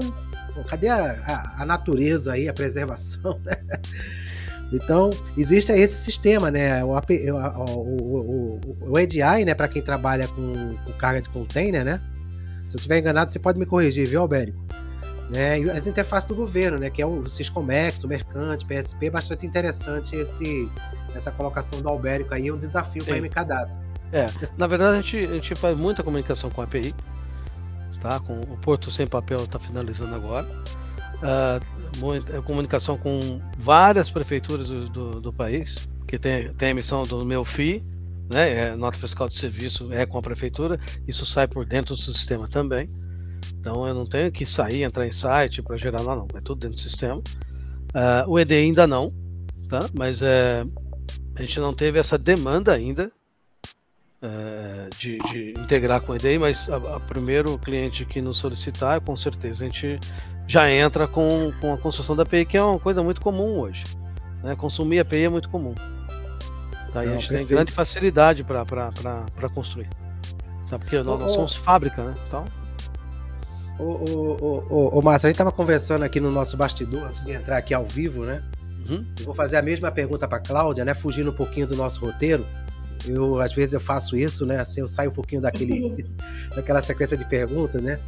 [0.69, 3.57] Cadê a, a, a natureza aí, a preservação, né?
[4.71, 6.83] Então, existe esse sistema, né?
[6.83, 9.55] O, o, o, o EDI, né?
[9.55, 11.99] Para quem trabalha com, com, carga de container, né?
[12.67, 14.63] Se eu estiver enganado, você pode me corrigir, viu, Albérico?
[15.33, 15.59] Né?
[15.59, 16.91] E as interfaces do governo, né?
[16.91, 20.69] Que é o Siscomex, o Mercante, PSP, bastante interessante esse,
[21.15, 23.88] essa colocação do Albérico aí é um desafio para a MK Data.
[24.11, 24.25] É,
[24.57, 26.93] na verdade a gente, a gente faz muita comunicação com a API,
[28.01, 28.19] tá?
[28.19, 30.47] Com o Porto Sem Papel está finalizando agora.
[31.19, 37.03] Uh, muita, comunicação com várias prefeituras do, do, do, país, que tem, tem a emissão
[37.03, 37.83] do meu FII,
[38.31, 38.69] né?
[38.69, 42.47] É, nota fiscal de serviço é com a prefeitura, isso sai por dentro do sistema
[42.47, 42.89] também.
[43.59, 46.61] Então eu não tenho que sair, entrar em site para gerar lá, não, é tudo
[46.61, 47.17] dentro do sistema.
[47.17, 49.13] Uh, o ED ainda não,
[49.67, 49.79] tá?
[49.93, 50.65] Mas é,
[51.35, 53.11] a gente não teve essa demanda ainda
[54.21, 59.15] é, de, de, integrar com o EDI, mas o primeiro cliente que nos solicitar, com
[59.15, 59.99] certeza a gente
[60.47, 63.83] já entra com, com a construção da API, que é uma coisa muito comum hoje.
[64.43, 64.55] Né?
[64.55, 65.73] Consumir API é muito comum.
[66.93, 67.03] Tá?
[67.03, 69.89] Não, a gente tem grande facilidade para construir.
[70.69, 70.77] Tá?
[70.79, 72.15] Porque nós, nós somos fábrica, né?
[72.27, 72.45] Então,
[73.79, 77.31] Ô, ô, ô, ô, Márcio, a gente estava conversando aqui no nosso bastidor, antes de
[77.31, 78.43] entrar aqui ao vivo, né?
[78.89, 79.05] Uhum.
[79.23, 80.93] vou fazer a mesma pergunta para Cláudia, né?
[80.93, 82.45] Fugindo um pouquinho do nosso roteiro.
[83.07, 84.59] Eu às vezes eu faço isso, né?
[84.59, 86.05] Assim, eu saio um pouquinho daquele,
[86.55, 87.99] daquela sequência de perguntas, né?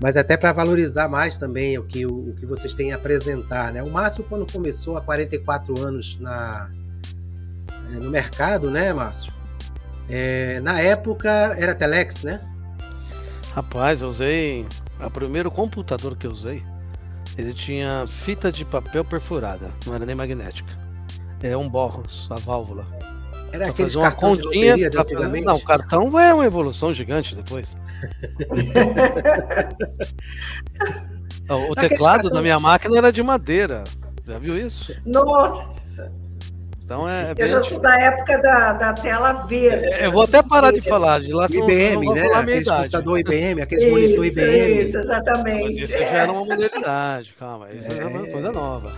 [0.00, 3.72] Mas até para valorizar mais também o que, o, o, que vocês têm a apresentar,
[3.72, 3.82] né?
[3.82, 6.70] O Márcio, quando começou há 44 anos na,
[7.94, 9.32] é, no mercado, né, Márcio?
[10.08, 12.46] É, na época era Telex, né?
[13.54, 14.66] Rapaz, eu usei.
[15.00, 16.62] O primeiro computador que eu usei
[17.36, 20.70] ele tinha fita de papel perfurada, não era nem magnética.
[21.42, 22.86] É um borros, a válvula.
[23.56, 25.46] Era aquele uma continha de, de antigamente?
[25.46, 27.74] Não, o cartão é uma evolução gigante depois.
[31.48, 32.32] o teclado cartão...
[32.32, 33.84] da minha máquina era de madeira.
[34.26, 34.94] Já viu isso?
[35.06, 35.75] Nossa!
[36.86, 39.86] Então é, é eu já sou da época da, da tela verde.
[39.86, 41.46] É, eu vou até parar de falar de lá.
[41.50, 42.28] IBM, né?
[42.32, 44.82] Aquele computador IBM, aquele monitor IBM.
[44.84, 45.64] Isso, exatamente.
[45.64, 45.98] Mas isso é.
[45.98, 47.66] já era uma modernidade, calma.
[47.72, 48.92] Isso é, uma coisa nova.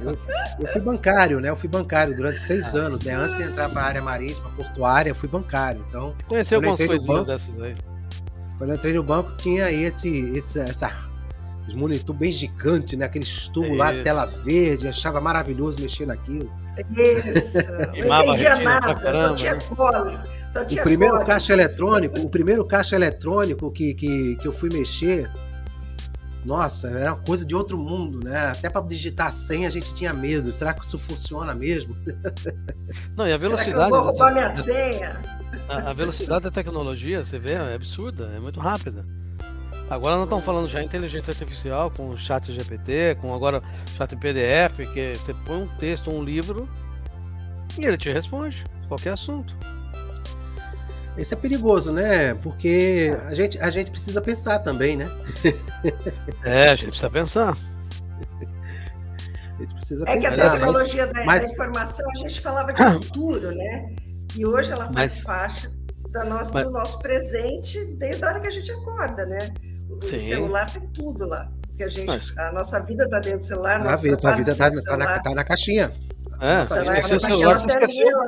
[0.00, 0.14] Eu,
[0.60, 1.48] eu, fui bancário, né?
[1.48, 2.80] Eu fui bancário durante seis ah.
[2.80, 3.14] anos, né?
[3.14, 5.84] Antes de entrar para a área marítima, portuária, eu fui bancário.
[5.88, 7.74] Então, conheci algumas coisinhas banco, dessas aí.
[8.58, 10.92] Quando eu entrei no banco, tinha esse, esse essa
[11.74, 13.06] monitor bem gigante, né?
[13.06, 16.48] Aquele tubo lá, tela verde, achava maravilhoso mexer naquilo.
[16.96, 18.06] Isso.
[18.06, 19.60] Não entendia nada, caramba, só tinha né?
[19.74, 20.12] colo.
[20.52, 24.70] Só tinha o primeiro caixa eletrônico, o primeiro caixa eletrônico que, que, que eu fui
[24.72, 25.30] mexer,
[26.46, 28.46] nossa, era uma coisa de outro mundo, né?
[28.46, 30.52] Até para digitar a senha a gente tinha medo.
[30.52, 31.96] Será que isso funciona mesmo?
[33.16, 33.70] Não, e a velocidade.
[33.72, 35.20] Será que eu vou roubar minha senha?
[35.68, 39.04] A, a velocidade da tecnologia, você vê, é absurda, é muito rápida.
[39.88, 43.62] Agora nós estamos falando já em inteligência artificial, com o chat GPT, com agora
[43.96, 46.68] chat PDF, que você põe um texto, um livro,
[47.78, 49.56] e ele te responde qualquer assunto.
[51.16, 52.34] Isso é perigoso, né?
[52.34, 55.08] Porque a gente, a gente precisa pensar também, né?
[56.44, 57.56] é, a gente precisa pensar.
[59.54, 60.28] A gente precisa é pensar.
[60.28, 61.14] É que a tecnologia mas...
[61.14, 61.42] da, mas...
[61.44, 63.96] da, informação, a gente falava de futuro, né?
[64.36, 65.24] E hoje ela faz mas...
[65.24, 65.75] parte
[66.16, 66.64] da nossa, Mas...
[66.64, 69.38] do nosso presente desde a hora que a gente acorda, né?
[69.90, 70.20] O Sim.
[70.20, 71.50] celular tem tudo lá.
[71.76, 72.36] Que a, gente, Mas...
[72.38, 73.86] a nossa vida está dentro do celular.
[73.86, 75.92] A, vida, a vida está tá na, tá na caixinha.
[76.40, 78.18] É, tá esqueceu o celular, você esqueceu.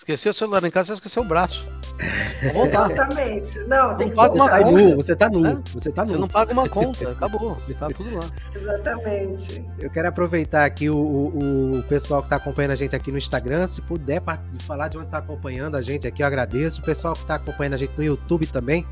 [0.00, 1.66] Esqueceu o celular em casa, você esqueceu o braço.
[2.40, 3.58] Exatamente.
[3.64, 4.70] Não, tem que paga uma conta.
[4.70, 5.46] Nu, você tá nu.
[5.46, 5.60] É?
[5.74, 6.12] Você tá nu.
[6.12, 7.58] Você não paga uma conta, acabou.
[7.78, 8.24] Tá tudo lá.
[8.56, 9.62] Exatamente.
[9.78, 13.18] Eu quero aproveitar aqui o, o, o pessoal que está acompanhando a gente aqui no
[13.18, 13.66] Instagram.
[13.66, 14.22] Se puder
[14.60, 16.80] falar de onde está acompanhando a gente aqui, eu agradeço.
[16.80, 18.86] O pessoal que está acompanhando a gente no YouTube também.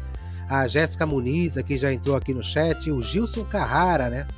[0.47, 2.91] A Jéssica Muniz aqui já entrou aqui no chat.
[2.91, 4.29] O Gilson Carrara, né?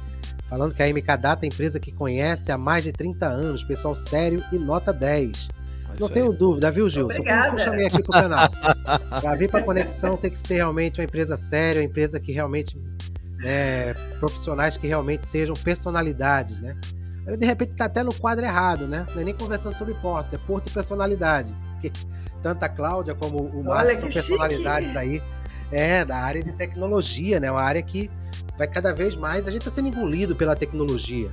[0.48, 3.64] Falando que a MK Data é a empresa que conhece há mais de 30 anos.
[3.64, 5.59] Pessoal sério e nota 10.
[5.98, 7.10] Não tenho dúvida, viu, Gil?
[7.10, 8.48] Só por isso que eu chamei aqui pro canal.
[9.20, 12.78] Para vir para Conexão tem que ser realmente uma empresa séria, uma empresa que realmente.
[13.38, 16.76] Né, profissionais que realmente sejam personalidades, né?
[17.26, 19.06] Eu, de repente, tá até no quadro errado, né?
[19.14, 21.54] Não é nem conversando sobre portos, é porto e personalidade.
[21.72, 21.90] Porque
[22.42, 24.98] tanto a Cláudia como o Márcio são personalidades chique.
[24.98, 25.22] aí.
[25.72, 27.50] É, da área de tecnologia, né?
[27.50, 28.10] Uma área que
[28.58, 29.46] vai cada vez mais.
[29.46, 31.30] A gente está sendo engolido pela tecnologia.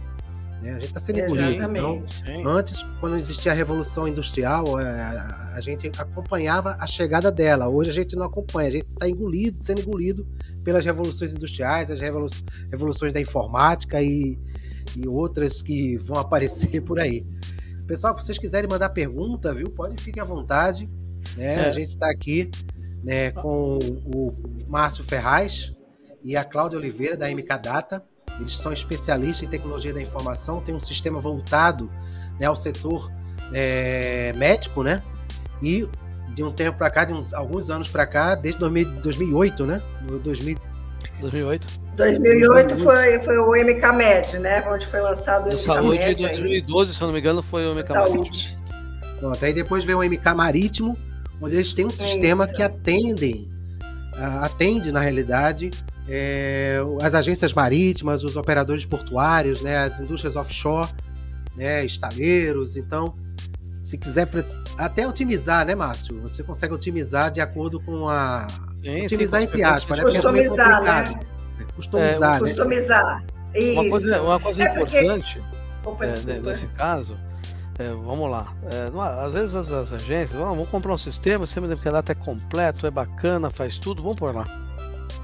[0.62, 0.72] Né?
[0.72, 1.52] A gente está sendo engolido.
[1.52, 2.04] Então,
[2.46, 7.67] antes, quando existia a Revolução Industrial, é, a, a, gente acompanhava a chegada dela.
[7.67, 10.28] Hoje a gente não acompanha, a gente está engolido, sendo engolido
[10.63, 12.28] pelas revoluções industriais, as revolu
[12.72, 14.38] revoluções da informática e,
[14.98, 17.26] e outras que vão aparecer por aí.
[17.86, 19.70] Pessoal, se vocês quiserem mandar pergunta, viu?
[19.70, 20.89] Pode ficar à vontade.
[21.38, 21.56] Né?
[21.56, 21.65] É.
[21.67, 22.50] A gente está aqui
[23.04, 24.34] né, com o
[24.67, 25.74] Márcio Ferraz
[26.24, 28.04] e a Cláudia Oliveira, da MK Data.
[28.39, 31.89] Eles são especialistas em tecnologia da informação, tem um sistema voltado
[32.39, 33.12] né, ao setor
[33.54, 35.02] é, médico, né?
[35.62, 35.88] E
[36.34, 39.82] de um tempo para cá, de uns, alguns anos para cá, desde 2000, 2008, né?
[40.23, 40.58] 2000,
[41.19, 41.67] 2008.
[41.95, 44.63] 2008 foi, foi o MKMed, né?
[44.69, 47.73] Onde foi lançado o MK Saúde em 2012, se eu não me engano, foi o
[47.73, 48.60] MK Saúde.
[49.19, 50.95] Pronto, aí depois veio o MK Marítimo,
[51.41, 53.50] onde eles têm um sistema é que atendem,
[54.43, 55.71] atende na realidade
[56.08, 60.89] é, as agências marítimas, os operadores portuários, né, as indústrias offshore,
[61.56, 62.76] né, estaleiros.
[62.78, 63.15] Então,
[63.82, 64.30] se quiser
[64.78, 66.20] até otimizar, né, Márcio?
[66.22, 68.48] Você consegue otimizar de acordo com a.
[68.82, 70.04] Sim, otimizar sim, entre aspas, né?
[70.04, 71.12] Porque é complicado.
[71.12, 71.28] Né?
[71.76, 72.38] Customizar.
[72.38, 72.48] É, né?
[72.48, 73.26] Customizar.
[73.54, 73.72] Isso.
[73.72, 75.43] Uma coisa, uma coisa é importante
[75.86, 77.17] Opa, é, nesse caso.
[77.80, 78.54] É, vamos lá.
[78.72, 82.12] É, às vezes as, as agências, vamos, vamos comprar um sistema, o sistema que data
[82.12, 84.46] é completo, é bacana, faz tudo, vamos por lá.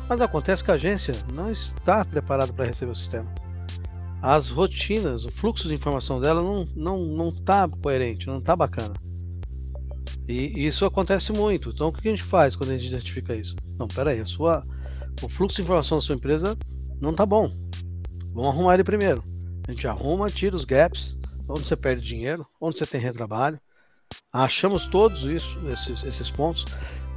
[0.08, 3.32] Mas acontece que a agência não está preparada para receber o sistema.
[4.22, 8.94] As rotinas, o fluxo de informação dela não não não está coerente, não está bacana.
[10.28, 11.70] E isso acontece muito.
[11.70, 13.56] Então o que a gente faz quando a gente identifica isso?
[13.78, 14.66] Não, peraí, a sua,
[15.22, 16.58] o fluxo de informação da sua empresa
[17.02, 17.52] não está bom.
[18.34, 19.24] Vamos arrumar ele primeiro.
[19.68, 23.60] A gente arruma, tira os gaps, onde você perde dinheiro, onde você tem retrabalho.
[24.32, 26.66] Achamos todos isso, esses, esses pontos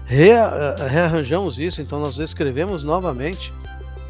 [0.06, 3.52] re, uh, rearranjamos isso, então nós escrevemos novamente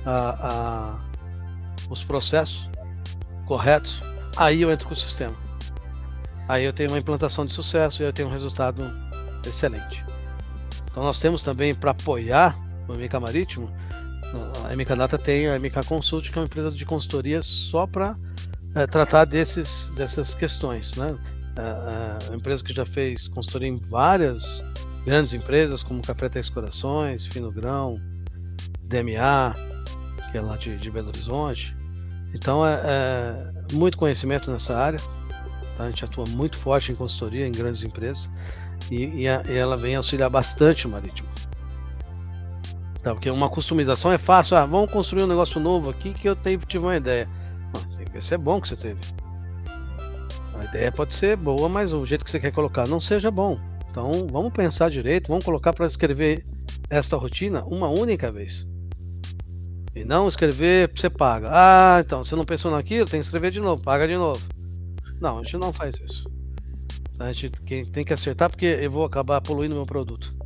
[0.05, 2.69] uh, uh, os processos
[3.47, 4.01] corretos,
[4.37, 5.35] aí eu entro com o sistema.
[6.49, 8.83] Aí eu tenho uma implantação de sucesso e eu tenho um resultado
[9.45, 10.05] excelente.
[10.91, 12.57] Então nós temos também para apoiar
[12.89, 13.71] o MK Marítimo,
[14.65, 18.17] a MK Data tem a MK Consult, que é uma empresa de consultoria só para
[18.75, 20.93] é, eh, tratar desses, dessas questões.
[20.97, 21.17] Né?
[21.57, 24.63] É, é, uma empresa que já fez consultoria em várias
[25.07, 28.01] grandes empresas como Café Três Corações, Fino Grão,
[28.83, 29.55] DMA,
[30.33, 31.75] que é lá de, de Belo Horizonte.
[32.35, 34.99] Então é, é, muito conhecimento nessa área.
[35.79, 35.85] Tá?
[35.85, 38.29] A gente atua muito forte em consultoria em grandes empresas
[38.91, 41.29] e, e, a, e ela vem auxiliar bastante o marítimo.
[43.01, 43.15] Tá?
[43.15, 44.57] Porque uma customização é fácil.
[44.57, 47.29] Ah, vamos construir um negócio novo aqui que eu tive uma ideia.
[47.97, 48.99] tem que é bom que você teve.
[50.59, 53.57] A ideia pode ser boa, mas o jeito que você quer colocar não seja bom.
[53.97, 56.45] Então vamos pensar direito, vamos colocar para escrever
[56.91, 58.69] esta rotina uma única vez.
[59.95, 61.49] E não escrever, você paga.
[61.51, 64.47] Ah, então, você não pensou naquilo, tem que escrever de novo, paga de novo.
[65.19, 66.31] Não, a gente não faz isso.
[67.19, 67.51] A gente
[67.87, 70.37] tem que acertar porque eu vou acabar poluindo meu produto.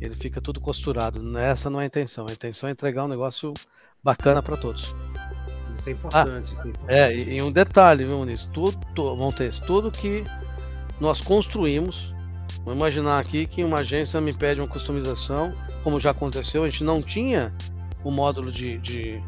[0.00, 1.20] Ele fica tudo costurado.
[1.36, 2.24] Essa não é a intenção.
[2.26, 3.52] A intenção é entregar um negócio
[4.02, 4.96] bacana para todos.
[5.76, 6.30] Isso é importante.
[6.30, 6.94] Ah, isso é, importante.
[6.94, 8.48] é e, e, um detalhe, viu, Muniz?
[8.54, 10.24] Tudo, Montes, tudo que
[10.98, 12.15] nós construímos
[12.66, 16.82] Vamos imaginar aqui que uma agência me pede uma customização, como já aconteceu, a gente
[16.82, 17.54] não tinha
[18.02, 19.22] o módulo de, de,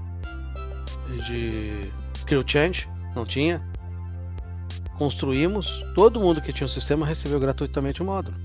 [1.24, 1.88] de
[2.26, 3.62] Crew Change, não tinha.
[4.98, 8.36] Construímos, todo mundo que tinha o sistema recebeu gratuitamente o módulo.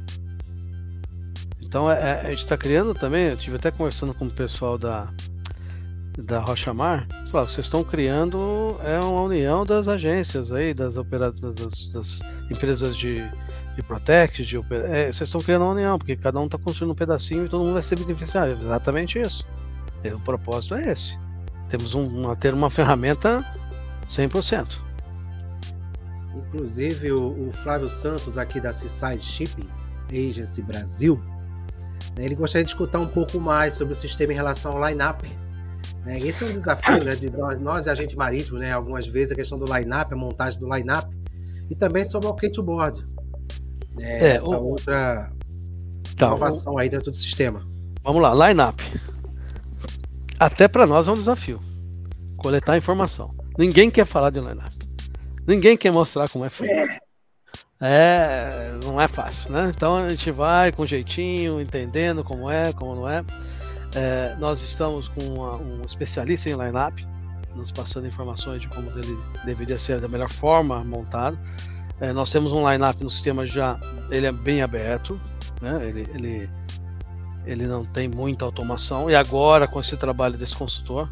[1.59, 4.77] Então é, é, a gente está criando também, eu estive até conversando com o pessoal
[4.77, 5.11] da,
[6.19, 11.87] da Rochamar, falou, vocês estão criando é uma união das agências aí, das operadoras, das,
[11.87, 12.19] das
[12.51, 13.27] empresas de,
[13.75, 16.95] de Protect, de, é, vocês estão criando uma união, porque cada um está construindo um
[16.95, 18.49] pedacinho e todo mundo vai ser beneficiado.
[18.49, 19.45] É exatamente isso.
[20.05, 21.17] O propósito é esse.
[21.69, 23.43] Temos um, uma, ter uma ferramenta
[24.07, 24.79] 100%.
[26.35, 29.69] Inclusive, o, o Flávio Santos, aqui da Seaside Shipping
[30.09, 31.19] Agency Brasil,
[32.15, 35.27] né, ele gostaria de escutar um pouco mais sobre o sistema em relação ao line-up.
[36.05, 36.19] Né?
[36.19, 39.57] Esse é um desafio né, de nós, nós, agente marítimo, né, algumas vezes a questão
[39.57, 41.09] do line-up, a montagem do line-up,
[41.69, 43.03] e também sobre o to board.
[43.95, 44.69] Né, é, essa o...
[44.69, 45.31] outra
[46.15, 46.77] tá, inovação o...
[46.77, 47.65] aí dentro do sistema.
[48.03, 48.83] Vamos lá, line-up.
[50.39, 51.61] Até para nós é um desafio
[52.43, 53.33] coletar informação.
[53.57, 54.77] Ninguém quer falar de line-up.
[55.47, 57.01] Ninguém quer mostrar como é feito.
[57.79, 59.71] É, não é fácil, né?
[59.75, 63.23] Então a gente vai com jeitinho, entendendo como é, como não é.
[63.95, 67.05] é nós estamos com uma, um especialista em line-up,
[67.55, 71.37] nos passando informações de como ele deveria ser da melhor forma montado.
[72.03, 73.79] É, nós temos um line-up no sistema já,
[74.11, 75.17] ele é bem aberto,
[75.61, 75.87] né?
[75.87, 76.49] ele, ele,
[77.45, 79.09] ele não tem muita automação.
[79.09, 81.09] E agora, com esse trabalho desse consultor,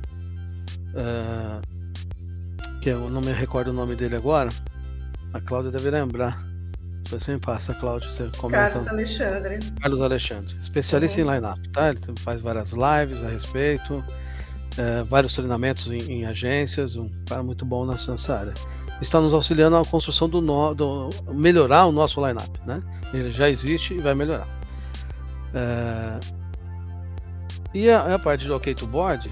[0.93, 1.61] é,
[2.81, 4.49] que eu não me recordo o nome dele agora,
[5.33, 6.45] a Cláudia deve lembrar.
[7.09, 8.71] Você me passa, Cláudio, você comenta.
[8.71, 9.59] Carlos Alexandre.
[9.79, 11.31] Carlos Alexandre, especialista uhum.
[11.31, 11.89] em line-up, tá?
[11.91, 14.03] Ele faz várias lives a respeito,
[14.77, 18.53] é, vários treinamentos em, em, agências, um cara muito bom nessa área.
[19.01, 22.83] Está nos auxiliando na construção do, no, do melhorar o nosso line-up, né?
[23.13, 24.47] Ele já existe e vai melhorar.
[25.53, 26.19] É,
[27.73, 29.29] e a, a, parte do OK to Board,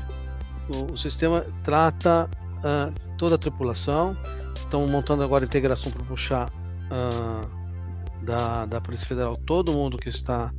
[0.73, 2.29] o, o sistema trata
[2.59, 4.15] uh, toda a tripulação.
[4.55, 10.09] Estão montando agora a integração para puxar uh, da, da Polícia Federal todo mundo que
[10.09, 10.53] está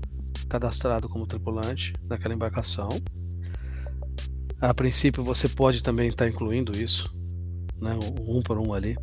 [0.49, 2.89] cadastrado como tripulante naquela embarcação.
[4.61, 7.11] A princípio você pode também estar incluindo isso,
[7.81, 8.97] né, um por um ali,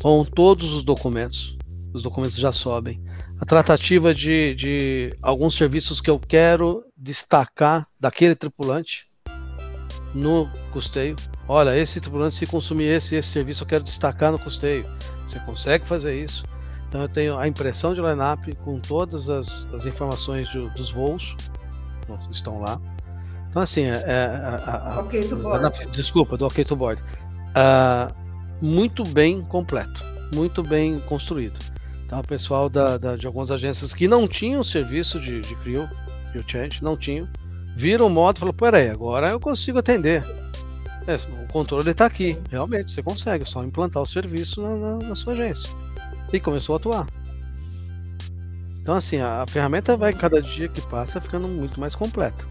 [0.00, 1.56] com todos os documentos.
[1.92, 3.02] Os documentos já sobem.
[3.40, 9.08] A tratativa de, de alguns serviços que eu quero destacar daquele tripulante
[10.14, 11.16] no custeio.
[11.48, 14.86] Olha, esse tripulante, se consumir esse esse serviço, eu quero destacar no custeio.
[15.26, 16.44] Você consegue fazer isso.
[16.88, 21.36] Então eu tenho a impressão de line-up com todas as, as informações de, dos voos
[22.26, 22.80] que estão lá.
[23.48, 24.26] Então assim, é, é
[24.66, 25.66] a, a, okay board.
[25.66, 27.02] A, desculpa, do OK to board.
[27.50, 28.14] Uh,
[28.64, 30.02] muito bem completo,
[30.34, 31.58] muito bem construído.
[32.04, 35.88] Então o pessoal da, da, de algumas agências que não tinham serviço de, de crew,
[36.32, 37.28] crew change, não tinham,
[37.76, 40.24] viram o modo e falaram, peraí, agora eu consigo atender.
[41.06, 44.96] É, o controle está aqui, realmente, você consegue, é só implantar o serviço na, na,
[45.08, 45.70] na sua agência
[46.32, 47.06] e começou a atuar.
[48.82, 52.44] Então, assim, a, a ferramenta vai cada dia que passa ficando muito mais completa.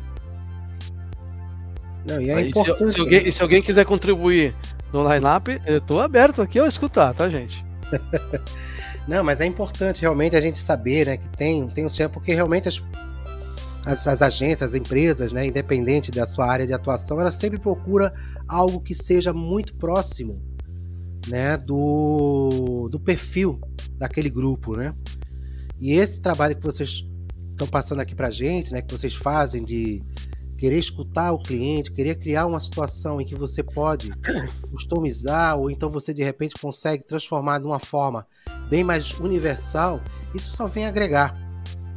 [2.07, 2.87] Não, e é Aí, importante.
[2.87, 4.55] Se, se, alguém, se alguém quiser contribuir
[4.91, 7.63] no line-up, eu estou aberto aqui a escutar, tá, gente?
[9.07, 12.33] Não, mas é importante realmente a gente saber né, que tem, tem um sistema, porque
[12.33, 12.83] realmente as,
[13.85, 18.13] as, as, agências, as empresas, né, independente da sua área de atuação, ela sempre procura
[18.47, 20.39] algo que seja muito próximo
[21.27, 23.59] né, do, do perfil
[23.97, 24.93] daquele grupo, né?
[25.79, 27.03] E esse trabalho que vocês
[27.51, 30.03] estão passando aqui para gente, né, que vocês fazem de
[30.59, 34.11] querer escutar o cliente, querer criar uma situação em que você pode
[34.69, 38.27] customizar ou então você de repente consegue transformar de uma forma
[38.69, 40.01] bem mais universal,
[40.35, 41.33] isso só vem agregar.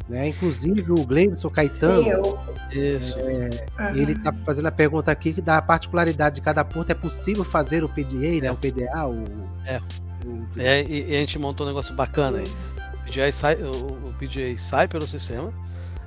[0.09, 0.29] Né?
[0.29, 2.38] Inclusive o Gleibson Caetano,
[2.70, 3.18] Isso.
[3.18, 3.48] É,
[3.81, 3.96] uhum.
[3.96, 7.83] ele está fazendo a pergunta aqui que da particularidade de cada porto é possível fazer
[7.83, 8.51] o PDA, né?
[8.51, 9.25] O PDA, o,
[9.64, 9.81] é.
[10.27, 10.61] O...
[10.61, 12.44] é e, a gente montou um negócio bacana aí.
[12.44, 15.53] O PDA sai, o, o PDA sai pelo sistema.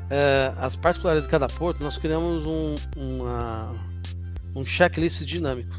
[0.09, 3.73] É, as particularidades de cada porto, nós criamos um, uma,
[4.55, 5.75] um checklist dinâmico,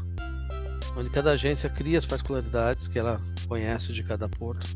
[0.97, 4.69] onde cada agência cria as particularidades que ela conhece de cada porto,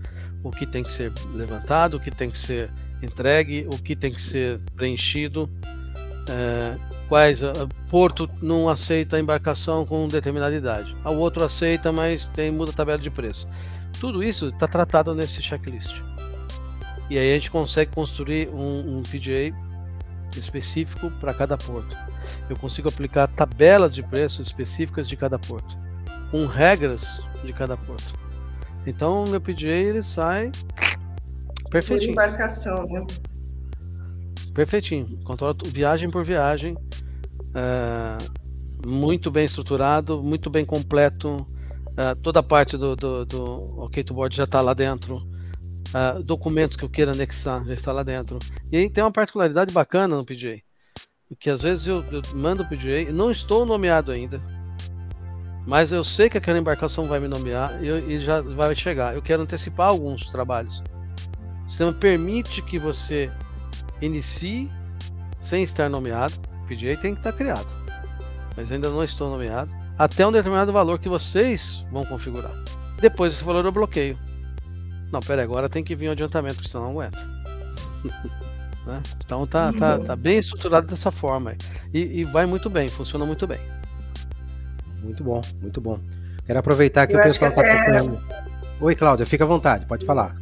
[0.44, 4.14] o que tem que ser levantado, o que tem que ser entregue, o que tem
[4.14, 5.50] que ser preenchido,
[6.30, 6.78] é,
[7.10, 7.52] quais a,
[7.90, 12.98] Porto não aceita embarcação com determinada idade, o outro aceita, mas tem muda a tabela
[12.98, 13.50] de preço.
[14.00, 16.02] Tudo isso está tratado nesse checklist.
[17.12, 19.54] E aí a gente consegue construir um, um PGA
[20.38, 21.94] específico para cada porto.
[22.50, 25.78] Eu consigo aplicar tabelas de preços específicas de cada porto,
[26.32, 28.14] com regras de cada porto.
[28.88, 30.54] Então o meu PGA ele sai
[31.70, 32.16] Perfeitinho.
[32.16, 33.06] Por embarcação, né?
[34.54, 35.20] Perfeitinho.
[35.26, 36.78] Controla viagem por viagem.
[37.54, 41.46] É, muito bem estruturado, muito bem completo.
[41.98, 45.30] É, toda a parte do, do, do OK to Board já está lá dentro.
[45.94, 48.40] É, documentos que eu queira anexar já está lá dentro.
[48.72, 50.64] E aí tem uma particularidade bacana no PJ.
[51.40, 54.42] que às vezes eu, eu mando o PJ, não estou nomeado ainda,
[55.66, 59.16] mas eu sei que aquela embarcação vai me nomear e, e já vai chegar.
[59.16, 60.82] Eu quero antecipar alguns trabalhos.
[61.66, 63.32] O sistema permite que você
[64.02, 64.70] inicie
[65.40, 66.34] sem estar nomeado.
[66.64, 67.68] O PJ tem que estar criado,
[68.56, 69.72] mas ainda não estou nomeado.
[69.98, 72.52] Até um determinado valor que vocês vão configurar.
[73.00, 74.18] Depois esse valor eu bloqueio.
[75.12, 77.18] Não, pera, agora tem que vir um adiantamento, porque senão não aguento.
[78.86, 79.02] né?
[79.24, 81.56] Então tá, tá, tá bem estruturado dessa forma.
[81.94, 83.60] E, e vai muito bem, funciona muito bem.
[85.04, 86.00] Muito bom, muito bom.
[86.46, 87.72] Quero aproveitar que eu o pessoal está até...
[87.72, 88.22] acompanhando.
[88.80, 90.36] Oi, Cláudia, fica à vontade, pode falar.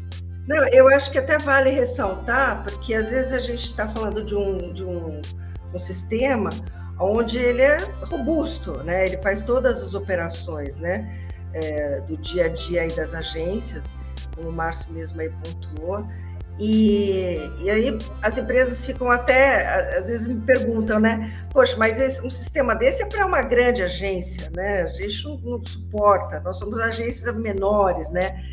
[0.48, 4.36] Não, eu acho que até vale ressaltar, porque às vezes a gente está falando de
[4.36, 5.22] um, de um,
[5.74, 6.50] um sistema
[7.00, 7.78] onde ele é
[8.10, 9.06] robusto, né?
[9.06, 11.28] Ele faz todas as operações, né?
[11.54, 13.90] É, do dia a dia aí das agências,
[14.40, 16.08] como o Márcio mesmo aí pontuou.
[16.58, 21.48] E, e aí as empresas ficam até, às vezes me perguntam, né?
[21.52, 24.82] Poxa, mas esse, um sistema desse é para uma grande agência, né?
[24.82, 28.44] A gente não, não suporta, nós somos agências menores, né?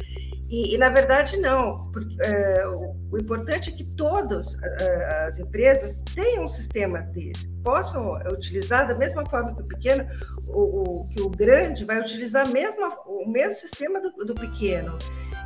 [0.48, 1.90] E, e, na verdade, não.
[1.92, 7.48] Porque, é, o, o, importante é que todas é, as empresas tenham um sistema desse,
[7.64, 10.06] possam utilizar da mesma forma que o pequeno,
[10.46, 14.96] o, o que o grande vai utilizar mesma, o mesmo sistema do, do pequeno.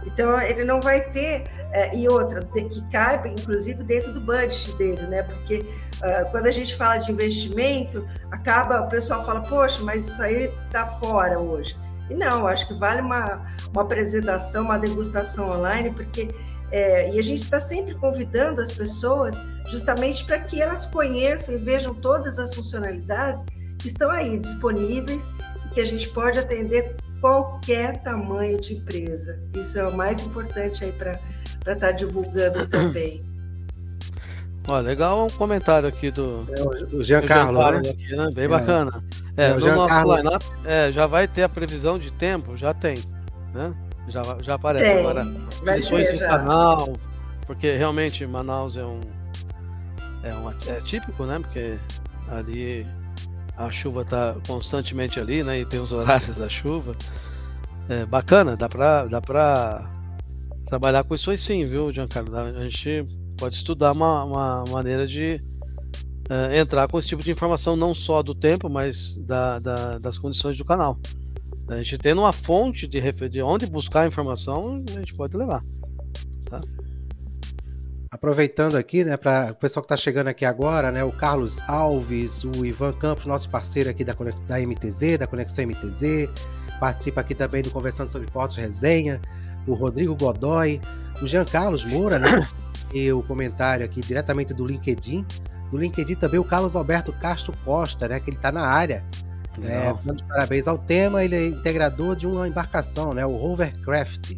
[0.07, 5.03] Então, ele não vai ter, é, e outra, que caiba, inclusive, dentro do budget dele,
[5.03, 5.22] né?
[5.22, 10.22] Porque uh, quando a gente fala de investimento, acaba, o pessoal fala, poxa, mas isso
[10.22, 11.76] aí está fora hoje.
[12.11, 16.28] E não, acho que vale uma, uma apresentação, uma degustação online, porque
[16.72, 19.36] é, e a gente está sempre convidando as pessoas
[19.70, 23.44] justamente para que elas conheçam e vejam todas as funcionalidades
[23.78, 25.28] que estão aí disponíveis
[25.66, 29.40] e que a gente pode atender qualquer tamanho de empresa.
[29.54, 31.12] Isso é o mais importante aí para
[31.58, 33.30] estar tá divulgando também.
[34.70, 36.62] Ó, legal um comentário aqui do, é,
[36.94, 37.90] o Giancarlo, Giancarlo né?
[37.90, 38.30] Aqui, né?
[38.32, 38.48] Bem é.
[38.48, 39.04] bacana.
[39.36, 42.94] É, é no nosso lineup é, já vai ter a previsão de tempo, já tem,
[43.52, 43.74] né?
[44.06, 45.00] Já, já aparece tem.
[45.00, 45.26] agora.
[45.74, 46.92] Lições do canal,
[47.48, 49.00] porque realmente Manaus é um
[50.22, 51.40] é, um é típico, né?
[51.40, 51.76] Porque
[52.28, 52.86] ali
[53.56, 55.58] a chuva está constantemente ali, né?
[55.58, 56.94] E tem os horários da chuva.
[57.88, 59.90] É bacana, dá para dá para
[60.66, 62.36] trabalhar com isso aí sim, viu, Giancarlo?
[62.36, 65.43] A gente pode estudar uma, uma maneira de
[66.28, 70.18] é, entrar com esse tipo de informação, não só do tempo, mas da, da, das
[70.18, 70.99] condições do canal.
[71.66, 75.64] A gente tendo uma fonte de, de onde buscar a informação, a gente pode levar.
[76.45, 76.61] Tá?
[78.11, 82.45] Aproveitando aqui, né, para o pessoal que está chegando aqui agora, né, o Carlos Alves,
[82.45, 84.14] o Ivan Campos, nosso parceiro aqui da,
[84.47, 86.28] da MTZ, da Conexão MTZ,
[86.78, 89.20] participa aqui também do Conversando sobre Portos Resenha,
[89.66, 90.80] o Rodrigo Godoy,
[91.22, 92.49] o Jean Carlos Moura, né,
[92.93, 95.24] e o comentário aqui diretamente do LinkedIn.
[95.70, 99.05] Do LinkedIn também o Carlos Alberto Castro Costa, né, que ele está na área.
[99.62, 104.36] É, dando parabéns ao tema, ele é integrador de uma embarcação, né, o Hovercraft,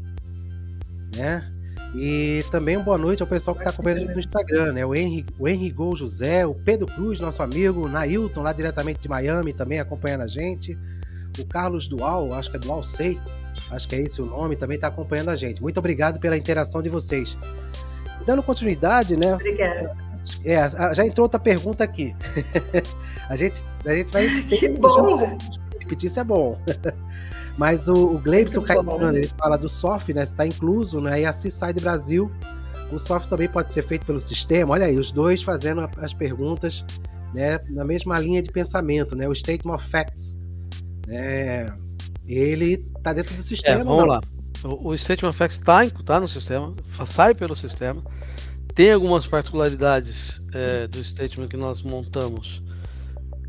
[1.15, 1.49] né?
[1.95, 4.85] E também boa noite ao pessoal que está acompanhando no Instagram, né?
[4.85, 9.01] O Henry, o Henry Gol José, o Pedro Cruz, nosso amigo, o Nailton, lá diretamente
[9.01, 10.77] de Miami, também acompanhando a gente.
[11.39, 13.21] O Carlos Dual, acho que é Dual Sei,
[13.71, 15.61] acho que é esse o nome, também está acompanhando a gente.
[15.61, 17.37] Muito obrigado pela interação de vocês.
[18.27, 19.35] Dando continuidade, né?
[19.35, 19.97] Obrigada.
[20.45, 22.15] É, já entrou outra pergunta aqui.
[23.29, 25.37] a, gente, a gente vai ter que bom.
[25.79, 26.59] repetir, isso é bom.
[27.59, 30.23] Mas o, o Gleibson Caetano, ele fala do SOF, né?
[30.23, 31.21] Está incluso, né?
[31.21, 32.31] E a Seaside Brasil,
[32.91, 34.73] o SOF também pode ser feito pelo sistema.
[34.73, 36.85] Olha aí, os dois fazendo as perguntas
[37.35, 39.29] né, na mesma linha de pensamento, né?
[39.29, 40.35] O Statement of Facts.
[41.07, 41.67] Né,
[42.27, 43.81] ele está dentro do sistema.
[43.81, 44.07] É, vamos não?
[44.07, 44.23] lá.
[44.65, 46.75] O, Statement Facts está tá no sistema,
[47.07, 48.03] sai pelo sistema.
[48.75, 52.63] Tem algumas particularidades é, do statement que nós montamos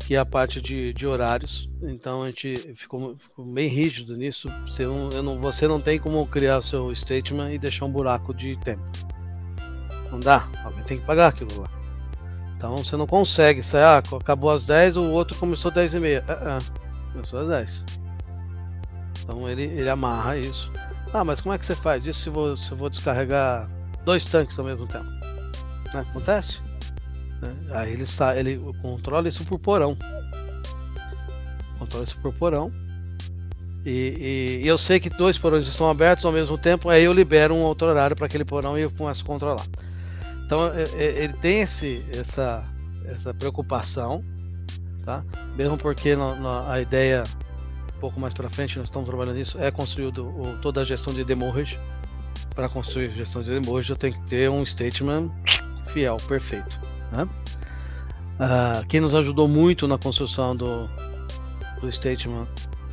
[0.04, 1.68] que é a parte de, de horários.
[1.82, 4.48] Então a gente ficou, ficou bem rígido nisso.
[4.66, 8.56] Você não, não, você não tem como criar seu statement e deixar um buraco de
[8.60, 8.82] tempo.
[10.10, 10.46] Não dá.
[10.62, 11.70] Alguém tem que pagar aquilo lá.
[12.56, 13.62] Então você não consegue.
[13.62, 16.24] Você, ah, acabou às 10, o outro começou às 10 e meia.
[16.28, 17.84] Ah, ah, começou às 10.
[19.22, 20.70] Então ele, ele amarra isso.
[21.14, 23.70] Ah, mas como é que você faz isso se, vou, se eu vou descarregar
[24.04, 25.04] dois tanques ao mesmo tempo?
[25.94, 26.00] Né?
[26.10, 26.58] Acontece.
[27.40, 27.54] Né?
[27.70, 28.04] Aí ele,
[28.36, 29.96] ele controla isso por porão.
[31.78, 32.72] Controla isso por porão.
[33.86, 37.12] E, e, e, eu sei que dois porões estão abertos ao mesmo tempo, aí eu
[37.12, 39.66] libero um outro horário para aquele porão e eu começo a controlar.
[40.44, 42.66] Então ele tem esse, essa,
[43.04, 44.24] essa preocupação,
[45.04, 45.24] tá?
[45.54, 47.22] Mesmo porque no, no, a ideia
[48.04, 51.24] pouco mais para frente nós estamos trabalhando nisso é construir o, toda a gestão de
[51.24, 51.80] demorrage.
[52.54, 55.30] Para construir gestão de demorrage eu tenho que ter um statement
[55.86, 56.78] fiel, perfeito.
[57.10, 57.22] Né?
[57.24, 60.86] Uh, quem nos ajudou muito na construção do,
[61.80, 62.46] do Statement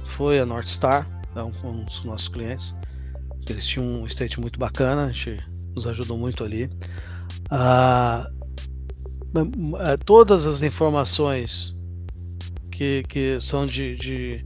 [0.06, 1.06] foi a North Star,
[1.36, 2.74] é um, um dos nossos clientes.
[3.50, 5.46] Eles tinham um state muito bacana, a gente
[5.76, 6.70] nos ajudou muito ali.
[7.52, 8.24] Uh,
[10.06, 11.76] todas as informações
[12.72, 14.46] que, que são de, de,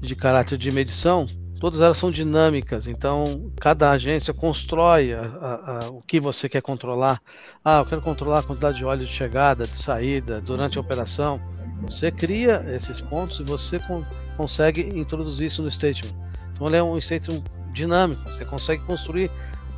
[0.00, 1.28] de caráter de medição
[1.58, 6.62] todas elas são dinâmicas, então cada agência constrói a, a, a, o que você quer
[6.62, 7.20] controlar.
[7.64, 11.40] Ah, eu quero controlar a quantidade de óleo de chegada, de saída, durante a operação.
[11.82, 14.04] Você cria esses pontos e você con
[14.36, 16.14] consegue introduzir isso no statement.
[16.54, 17.42] Então ele é um statement
[17.72, 19.30] dinâmico, você consegue construir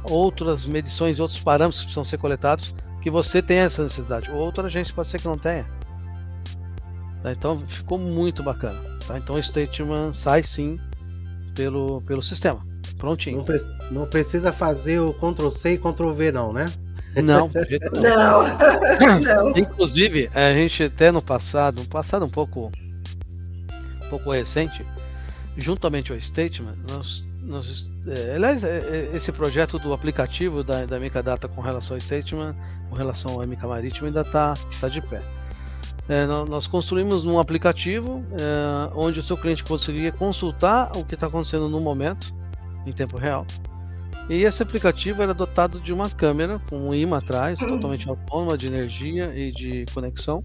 [0.04, 4.30] outras medições, outros parâmetros que precisam ser coletados que você tem essa necessidade.
[4.30, 5.66] Outra agência pode ser que não tenha.
[7.22, 7.32] Tá?
[7.32, 8.78] Então ficou muito bacana.
[9.06, 9.18] Tá?
[9.18, 10.78] Então o statement sai sim
[11.54, 12.64] pelo, pelo sistema.
[12.96, 13.38] Prontinho.
[13.38, 13.56] Não, pre
[13.90, 16.66] não precisa fazer o Ctrl C e Ctrl V, não, né?
[17.16, 17.50] Não,
[17.96, 18.42] não.
[19.20, 19.50] não.
[19.56, 22.70] Inclusive, a gente até no passado, um passado um pouco,
[24.04, 24.84] um pouco recente,
[25.56, 30.98] juntamente ao Statement, nós, nós é, aliás, é, é, esse projeto do aplicativo da, da
[30.98, 32.54] MK Data com relação ao Statement,
[32.88, 35.20] com relação ao MK Marítimo, ainda está tá de pé.
[36.10, 41.28] É, nós construímos um aplicativo é, onde o seu cliente conseguiria consultar o que está
[41.28, 42.34] acontecendo no momento,
[42.84, 43.46] em tempo real.
[44.28, 48.66] E esse aplicativo era dotado de uma câmera com um imã atrás, totalmente autônoma de
[48.66, 50.42] energia e de conexão,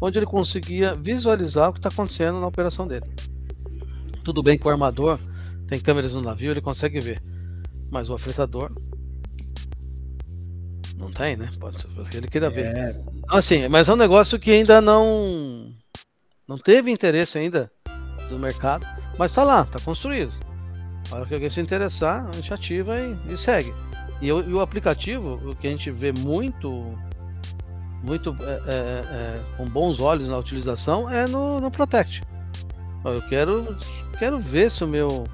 [0.00, 3.06] onde ele conseguia visualizar o que está acontecendo na operação dele.
[4.22, 5.18] Tudo bem que o armador
[5.66, 7.20] tem câmeras no navio, ele consegue ver,
[7.90, 8.70] mas o afretador
[10.96, 11.50] não tem, né?
[11.58, 12.94] Pode ser que ele queira ver.
[13.30, 13.36] É.
[13.36, 15.72] Assim, mas é um negócio que ainda não
[16.46, 17.70] não teve interesse ainda
[18.28, 18.84] do mercado,
[19.16, 20.32] mas tá lá, tá construído.
[21.10, 23.72] A hora que alguém se interessar, a gente ativa e, e segue.
[24.20, 26.98] E, e, o aplicativo, o que a gente vê muito,
[28.02, 32.22] muito é, é, é, com bons olhos na utilização é no, no Protect.
[33.04, 33.76] Eu quero,
[34.18, 35.24] quero ver se o meu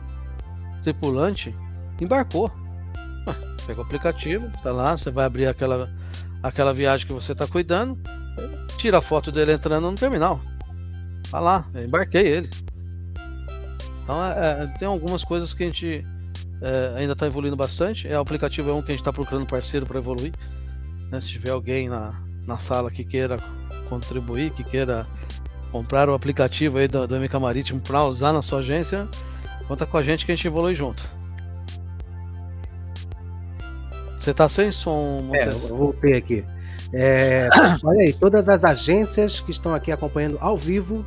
[0.83, 1.55] tripulante
[2.01, 2.51] embarcou.
[3.67, 5.91] Pega o aplicativo, tá lá, você vai abrir aquela,
[6.49, 7.99] aquela viagem que você está cuidando,
[8.79, 10.41] tira a foto dele entrando no terminal.
[11.31, 12.51] Tá lá, eu embarquei ele.
[14.03, 16.07] Então é, é, tem algumas coisas que a gente
[16.63, 18.07] é, ainda está evoluindo bastante.
[18.07, 20.33] É, o aplicativo é um que a gente está procurando parceiro para evoluir.
[21.11, 21.21] Né?
[21.21, 23.39] Se tiver alguém na, na sala que queira
[23.89, 25.07] contribuir, que queira
[25.73, 29.09] comprar o aplicativo aí do, do MK Marítimo para usar na sua agência,
[29.67, 31.05] conta com a gente que a gente evolui junto.
[34.27, 36.45] Você tá sem som, É, eu voltei aqui.
[36.93, 37.49] É,
[37.85, 41.07] olha aí, todas as agências que estão aqui acompanhando ao vivo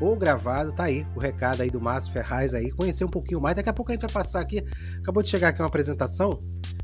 [0.00, 3.56] ou gravado, tá aí o recado aí do Márcio Ferraz aí, conhecer um pouquinho mais.
[3.56, 4.64] Daqui a pouco a gente vai passar aqui.
[5.00, 6.40] Acabou de chegar aqui uma apresentação.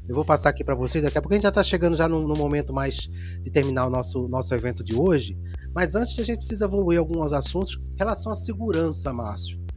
[0.09, 1.05] Eu vou passar aqui para vocês.
[1.05, 3.09] Daqui a pouco a gente já tá chegando já no, no, momento mais
[3.41, 5.39] de terminar o nosso, nosso evento de hoje.
[5.72, 9.68] Mas antes a gente precisa evoluir alguns assuntos em relação à segurança, Márcio.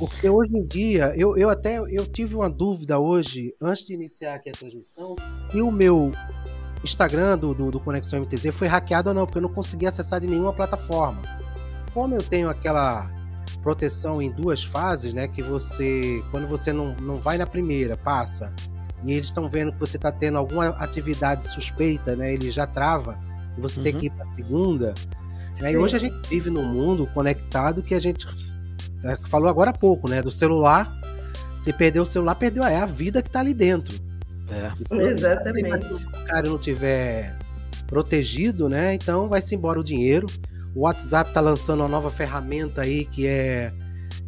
[0.00, 4.36] Porque hoje em dia, eu, eu até eu tive uma dúvida hoje, antes de iniciar
[4.36, 6.10] aqui a transmissão, se o meu
[6.82, 10.18] Instagram do, do, do Conexão MTZ foi hackeado ou não, porque eu não consegui acessar
[10.18, 11.20] de nenhuma plataforma.
[11.92, 13.10] Como eu tenho aquela
[13.62, 15.28] proteção em duas fases, né?
[15.28, 18.54] Que você, quando você não, não vai na primeira, passa,
[19.04, 22.32] e eles estão vendo que você está tendo alguma atividade suspeita, né?
[22.32, 23.20] Ele já trava,
[23.58, 23.84] e você uhum.
[23.84, 24.94] tem que ir para a segunda.
[25.60, 28.26] Né, e hoje a gente vive num mundo conectado que a gente
[29.24, 30.22] falou agora há pouco, né?
[30.22, 30.92] Do celular.
[31.54, 33.94] Se perder o celular, perdeu é a vida que tá ali dentro.
[34.48, 34.72] É.
[34.82, 35.86] Se, Exatamente.
[35.86, 37.36] Se o cara não tiver
[37.86, 38.94] protegido, né?
[38.94, 40.26] Então vai-se embora o dinheiro.
[40.74, 43.72] O WhatsApp tá lançando uma nova ferramenta aí que é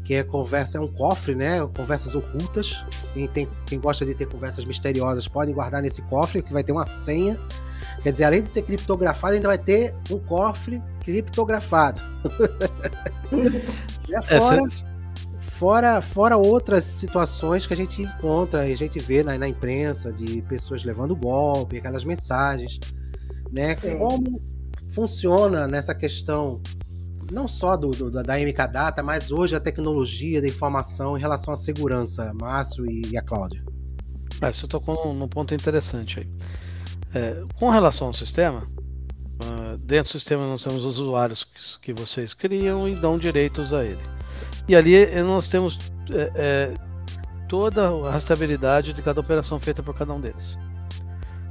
[0.04, 1.64] que é conversa, é um cofre, né?
[1.76, 2.84] Conversas ocultas.
[3.14, 6.72] Quem, tem, quem gosta de ter conversas misteriosas pode guardar nesse cofre, que vai ter
[6.72, 7.38] uma senha.
[8.02, 12.00] Quer dizer, além de ser criptografado, ainda vai ter um cofre criptografado.
[14.10, 14.62] é fora,
[15.38, 20.12] fora, fora outras situações que a gente encontra e a gente vê na, na imprensa
[20.12, 22.78] de pessoas levando golpe, aquelas mensagens,
[23.50, 23.74] né?
[23.74, 24.40] Como
[24.88, 26.60] funciona nessa questão
[27.32, 31.54] não só do, do, da MK Data, mas hoje a tecnologia da informação em relação
[31.54, 33.64] à segurança, Márcio e, e a Cláudia.
[34.40, 36.28] É, você tocou num, num ponto interessante aí.
[37.14, 38.66] É, com relação ao sistema,
[39.44, 43.74] uh, dentro do sistema nós temos os usuários que, que, vocês criam e dão direitos
[43.74, 44.00] a ele.
[44.66, 45.78] E ali eh, nós temos
[46.10, 46.74] é, é,
[47.48, 50.58] toda a rastreabilidade de cada operação feita por cada um deles.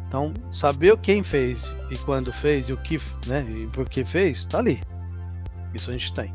[0.08, 4.40] Então, saber quem fez e quando fez e o que, né, e por que fez,
[4.40, 4.82] está ali.
[5.74, 6.34] Isso a gente tem.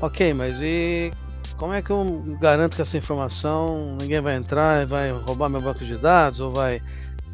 [0.00, 1.12] Ok, mas e
[1.56, 5.60] como é que eu garanto que essa informação ninguém vai entrar e vai roubar meu
[5.60, 6.82] banco de dados ou vai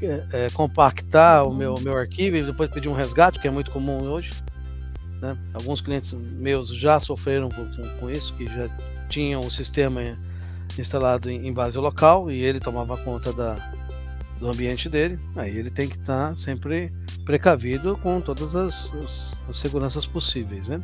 [0.06, 4.02] é, compactar o meu, meu arquivo e depois pedir um resgate, que é muito comum
[4.10, 4.30] hoje.
[5.20, 5.36] Né?
[5.54, 7.66] Alguns clientes meus já sofreram com,
[7.98, 8.68] com, isso, que já
[9.08, 10.00] tinham o sistema
[10.78, 13.56] instalado em, em, base local e ele tomava conta da,
[14.38, 15.18] do ambiente dele.
[15.36, 16.92] Aí ele tem que estar tá sempre
[17.24, 20.68] precavido com todas as, as, as seguranças possíveis.
[20.68, 20.80] Né?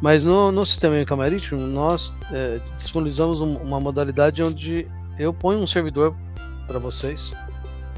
[0.00, 4.86] Mas no, no sistema Inca Marítimo, nós é, disponibilizamos um, uma modalidade onde
[5.18, 6.16] eu ponho um servidor
[6.66, 7.34] para vocês,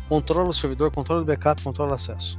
[0.09, 2.39] controlo o servidor, controlo o backup, controlo o acesso.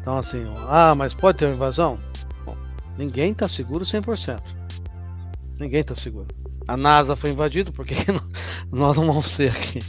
[0.00, 1.98] Então, assim, ah, mas pode ter uma invasão?
[2.44, 2.56] Bom,
[2.96, 4.40] ninguém está seguro 100%.
[5.58, 6.28] Ninguém está seguro.
[6.68, 7.94] A NASA foi invadida, porque
[8.72, 9.80] nós não vamos ser aqui.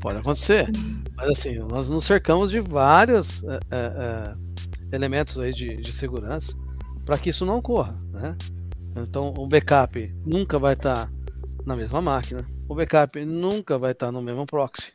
[0.00, 0.70] Pode acontecer.
[1.16, 4.34] Mas, assim, nós nos cercamos de vários é, é,
[4.94, 6.54] elementos aí de, de segurança
[7.04, 7.98] para que isso não ocorra.
[8.12, 8.36] Né?
[8.96, 11.12] Então o backup nunca vai estar tá
[11.64, 14.92] na mesma máquina, o backup nunca vai estar tá no mesmo proxy.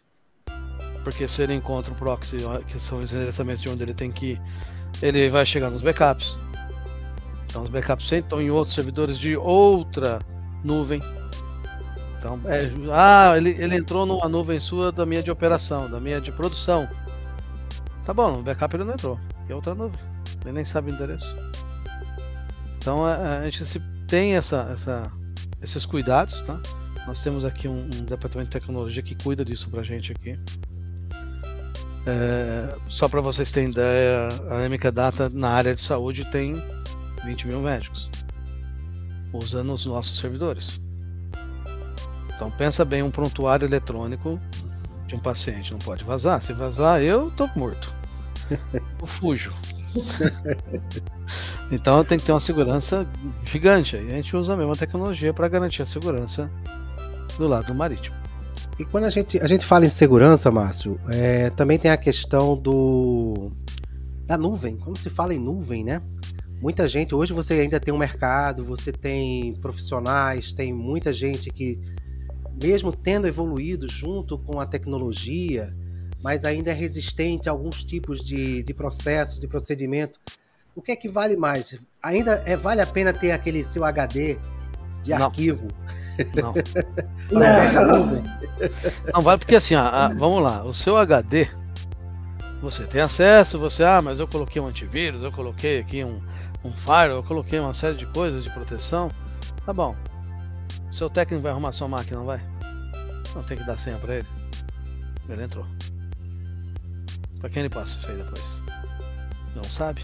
[1.07, 2.35] Porque se ele encontra o proxy,
[2.67, 4.41] que são endereçamentos de onde ele tem que ir,
[5.01, 6.37] ele vai chegar nos backups.
[7.45, 10.19] Então os backups estão em outros servidores de outra
[10.65, 11.01] nuvem.
[12.19, 12.59] Então, é,
[12.91, 16.89] ah, ele, ele entrou numa nuvem sua da minha de operação, da minha de produção.
[18.03, 19.17] Tá bom, no backup ele não entrou.
[19.47, 20.01] É outra nuvem.
[20.41, 21.33] Ele nem sabe o endereço.
[22.75, 23.79] Então a, a gente se
[24.09, 25.07] tem essa, essa,
[25.63, 26.59] esses cuidados, tá?
[27.07, 30.37] Nós temos aqui um, um, departamento de tecnologia que cuida disso pra gente aqui.
[32.07, 36.55] É, só para vocês terem ideia, a MK Data na área de saúde tem
[37.25, 38.09] 20 mil médicos
[39.33, 40.79] usando os nossos servidores.
[42.33, 44.39] Então pensa bem, um prontuário eletrônico
[45.05, 46.41] de um paciente não pode vazar.
[46.41, 47.93] Se vazar, eu tô morto.
[49.01, 49.53] Eu fujo.
[51.71, 53.05] então tem que ter uma segurança
[53.43, 53.97] gigante.
[53.97, 56.49] E a gente usa a mesma tecnologia para garantir a segurança
[57.37, 58.15] do lado marítimo.
[58.79, 62.55] E quando a gente, a gente fala em segurança, Márcio, é, também tem a questão
[62.55, 63.51] do
[64.25, 64.77] da nuvem.
[64.77, 66.01] Como se fala em nuvem, né?
[66.61, 71.79] Muita gente, hoje você ainda tem um mercado, você tem profissionais, tem muita gente que,
[72.61, 75.75] mesmo tendo evoluído junto com a tecnologia,
[76.21, 80.19] mas ainda é resistente a alguns tipos de, de processos, de procedimento.
[80.75, 81.79] O que é que vale mais?
[82.03, 84.37] Ainda é, vale a pena ter aquele seu HD
[85.13, 85.25] de não.
[85.27, 85.67] arquivo?
[86.35, 86.53] Não.
[87.31, 88.23] não.
[89.13, 91.47] não vale porque assim, ah, vamos lá, o seu HD,
[92.61, 96.21] você tem acesso, você, ah, mas eu coloquei um antivírus, eu coloquei aqui um,
[96.63, 99.11] um firewall, eu coloquei uma série de coisas de proteção.
[99.65, 99.95] Tá bom.
[100.89, 102.41] Seu técnico vai arrumar sua máquina, não vai?
[103.35, 104.27] Não tem que dar senha para ele.
[105.29, 105.65] Ele entrou.
[107.39, 108.61] Para quem ele passa isso aí depois?
[109.55, 110.03] Não sabe?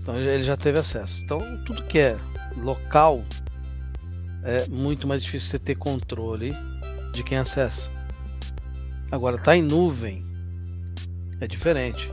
[0.00, 1.22] Então ele já teve acesso.
[1.22, 2.18] Então tudo que é
[2.56, 3.22] local
[4.44, 6.54] é muito mais difícil você ter controle
[7.12, 7.90] de quem acessa.
[9.10, 10.24] Agora tá em nuvem
[11.40, 12.10] é diferente.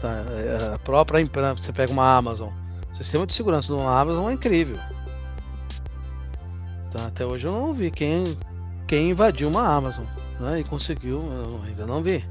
[0.00, 2.50] Tá, é, a própria empresa, você pega uma Amazon,
[2.90, 4.76] o sistema de segurança do Amazon é incrível.
[6.92, 8.24] Tá, até hoje eu não vi quem,
[8.86, 10.04] quem invadiu uma Amazon
[10.40, 11.22] né, e conseguiu,
[11.66, 12.24] ainda não vi.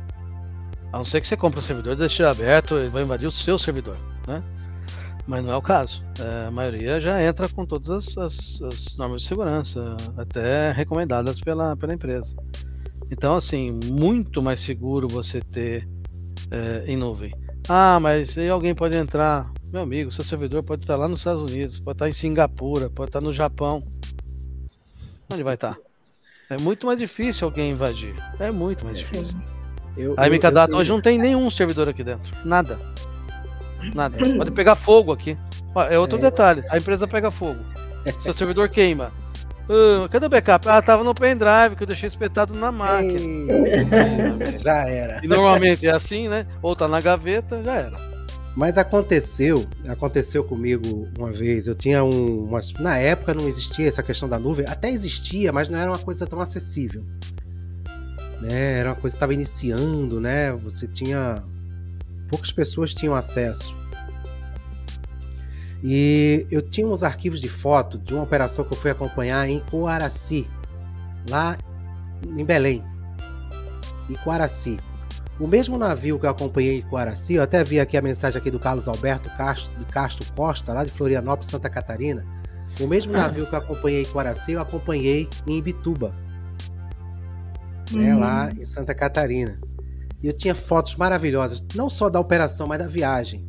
[0.92, 3.60] A não ser que você compre o servidor, deixe aberto, ele vai invadir o seu
[3.60, 3.98] servidor,
[4.28, 4.44] né?
[5.28, 6.04] Mas não é o caso.
[6.20, 11.40] É, a maioria já entra com todas as, as, as, normas de segurança, até recomendadas
[11.40, 12.36] pela, pela empresa.
[13.12, 15.88] Então, assim, muito mais seguro você ter
[16.52, 17.34] é, em nuvem.
[17.68, 19.52] Ah, mas aí alguém pode entrar.
[19.72, 23.10] Meu amigo, seu servidor pode estar lá nos Estados Unidos, pode estar em Singapura, pode
[23.10, 23.84] estar no Japão.
[25.32, 25.78] Onde vai estar?
[26.50, 28.16] É muito mais difícil alguém invadir.
[28.40, 29.38] É muito mais difícil.
[29.96, 32.36] Eu, a MK Data hoje não tem nenhum servidor aqui dentro.
[32.44, 32.80] Nada.
[33.94, 34.18] Nada.
[34.38, 35.38] Pode pegar fogo aqui.
[35.90, 36.22] É outro é.
[36.22, 36.64] detalhe.
[36.70, 37.60] A empresa pega fogo.
[38.22, 39.12] Seu servidor queima.
[39.70, 40.68] Uh, cadê o backup?
[40.68, 43.54] Ah, tava no pendrive que eu deixei espetado na máquina.
[44.60, 45.22] Já era.
[45.24, 46.46] E normalmente é assim, né?
[46.62, 48.10] Ou tá na gaveta, já era.
[48.56, 51.68] Mas aconteceu, aconteceu comigo uma vez.
[51.68, 52.46] Eu tinha um.
[52.46, 54.66] Umas, na época não existia essa questão da nuvem.
[54.68, 57.06] Até existia, mas não era uma coisa tão acessível
[58.42, 58.80] né?
[58.80, 60.52] Era uma coisa que estava iniciando, né?
[60.54, 61.44] Você tinha
[62.30, 63.76] poucas pessoas tinham acesso.
[65.84, 69.60] E eu tinha uns arquivos de foto de uma operação que eu fui acompanhar em
[69.60, 70.48] Coaraci,
[71.30, 71.58] lá
[72.36, 72.84] em Belém.
[74.10, 74.78] Em Coaraci.
[75.40, 78.52] O mesmo navio que eu acompanhei em Coaraci, eu até vi aqui a mensagem aqui
[78.52, 82.26] do Carlos Alberto Castro, de Castro Costa, lá de Florianópolis, Santa Catarina.
[82.80, 86.14] O mesmo navio que eu acompanhei em Coaraci, eu acompanhei em Ibituba,
[87.92, 88.20] né, uhum.
[88.20, 89.60] lá em Santa Catarina.
[90.22, 93.48] E eu tinha fotos maravilhosas, não só da operação, mas da viagem.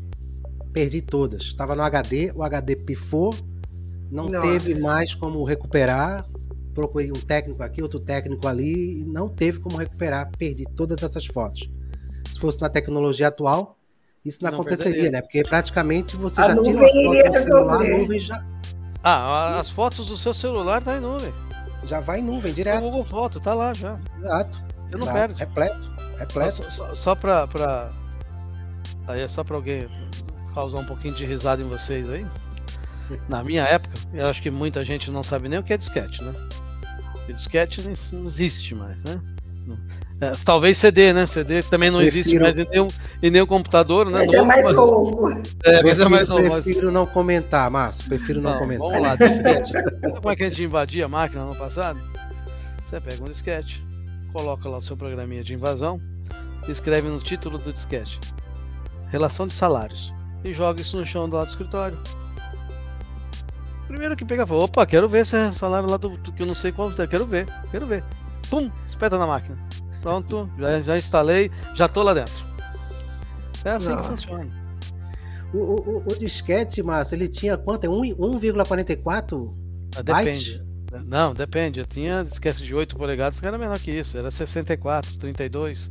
[0.73, 1.43] Perdi todas.
[1.43, 3.35] Estava no HD, o HD pifou,
[4.11, 4.47] não Nossa.
[4.47, 6.27] teve mais como recuperar.
[6.73, 10.31] procurei um técnico aqui, outro técnico ali, e não teve como recuperar.
[10.39, 11.68] Perdi todas essas fotos.
[12.29, 13.77] Se fosse na tecnologia atual,
[14.25, 15.11] isso não, não aconteceria, perderia.
[15.12, 15.21] né?
[15.23, 18.47] Porque praticamente você a já tira uma foto no celular, a nuvem já.
[19.03, 21.33] Ah, as fotos do seu celular tá em nuvem.
[21.85, 22.79] Já vai em nuvem, direto.
[22.79, 23.99] O Google Foto, tá lá já.
[24.18, 24.62] Exato.
[24.91, 25.34] Você não perde.
[25.38, 25.91] Repleto.
[26.18, 26.57] Repleto.
[26.64, 27.91] Só, só, só pra, pra.
[29.07, 29.88] Aí é só pra alguém
[30.55, 32.26] causar um pouquinho de risada em vocês aí.
[33.28, 36.22] Na minha época, eu acho que muita gente não sabe nem o que é disquete,
[36.22, 36.32] né?
[37.28, 37.82] E disquete
[38.12, 39.20] não existe mais, né?
[40.20, 41.26] É, talvez CD, né?
[41.26, 42.20] CD também não prefiro...
[42.20, 42.88] existe mais em nenhum,
[43.22, 44.18] em nenhum computador, né?
[44.18, 45.43] Mas é mais novo.
[45.64, 46.51] É, mas é mais novo.
[46.51, 48.07] Prefiro não comentar, Márcio.
[48.07, 48.88] Prefiro não, não comentar.
[48.88, 49.72] Vamos lá, disquete.
[50.16, 51.99] Como é que a gente invadia a máquina no passado?
[52.84, 53.82] Você pega um disquete,
[54.33, 56.01] coloca lá o seu programinha de invasão,
[56.68, 58.18] escreve no título do disquete
[59.11, 60.12] relação de salários
[60.45, 61.99] e joga isso no chão do lado do escritório.
[63.87, 66.55] Primeiro que pega, fala, opa, quero ver esse salário lá do, do que eu não
[66.55, 68.05] sei quanto é, quero ver, quero ver.
[68.49, 69.59] Pum, espeta na máquina.
[70.01, 72.47] Pronto, já, já instalei, já tô lá dentro.
[73.64, 74.01] É assim não.
[74.01, 74.61] que funciona.
[75.53, 77.85] O, o, o, disquete, Márcio, ele tinha quanto?
[77.85, 79.53] É 1,44?
[79.97, 80.64] Ah, depende.
[81.05, 81.80] Não, depende.
[81.80, 84.18] Eu tinha disquete de 8 polegadas que era menor que isso.
[84.18, 85.91] Era 64, 32.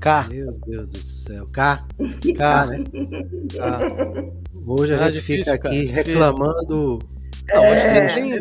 [0.00, 0.28] K.
[0.28, 1.46] Meu Deus do céu.
[1.48, 1.84] K.
[2.36, 2.84] K, né?
[3.56, 4.32] K.
[4.66, 5.96] Hoje a é gente difícil, fica aqui cara.
[5.96, 6.98] reclamando.
[7.48, 8.40] Não, hoje é, tem,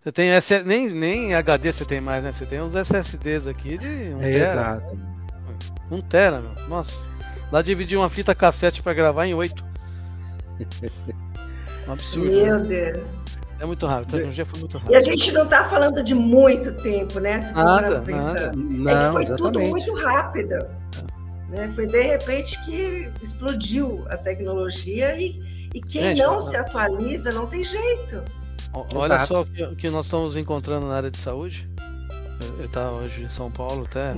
[0.00, 2.32] você tem SS, nem, nem HD você tem mais, né?
[2.32, 4.44] Você tem uns SSDs aqui de um é, tera.
[4.44, 4.98] Exato.
[5.90, 6.68] Um tera, meu.
[6.68, 6.94] Nossa.
[7.52, 9.64] Lá dividir uma fita cassete para gravar em oito.
[11.88, 12.30] Um absurdo.
[12.30, 12.92] Meu né?
[12.92, 13.17] Deus.
[13.60, 14.92] É muito rápido, a tecnologia foi muito rápida.
[14.92, 17.40] E a gente não está falando de muito tempo, né?
[17.40, 18.52] Se nada, nada.
[18.54, 19.36] Não, é que foi exatamente.
[19.36, 20.54] tudo muito rápido.
[21.48, 21.72] Né?
[21.74, 27.46] Foi de repente que explodiu a tecnologia e, e quem gente, não se atualiza não
[27.46, 28.22] tem jeito.
[28.94, 29.26] Olha Exato.
[29.26, 31.68] só o que, que, nós estamos encontrando na área de saúde.
[32.58, 34.14] Eu estava hoje em São Paulo até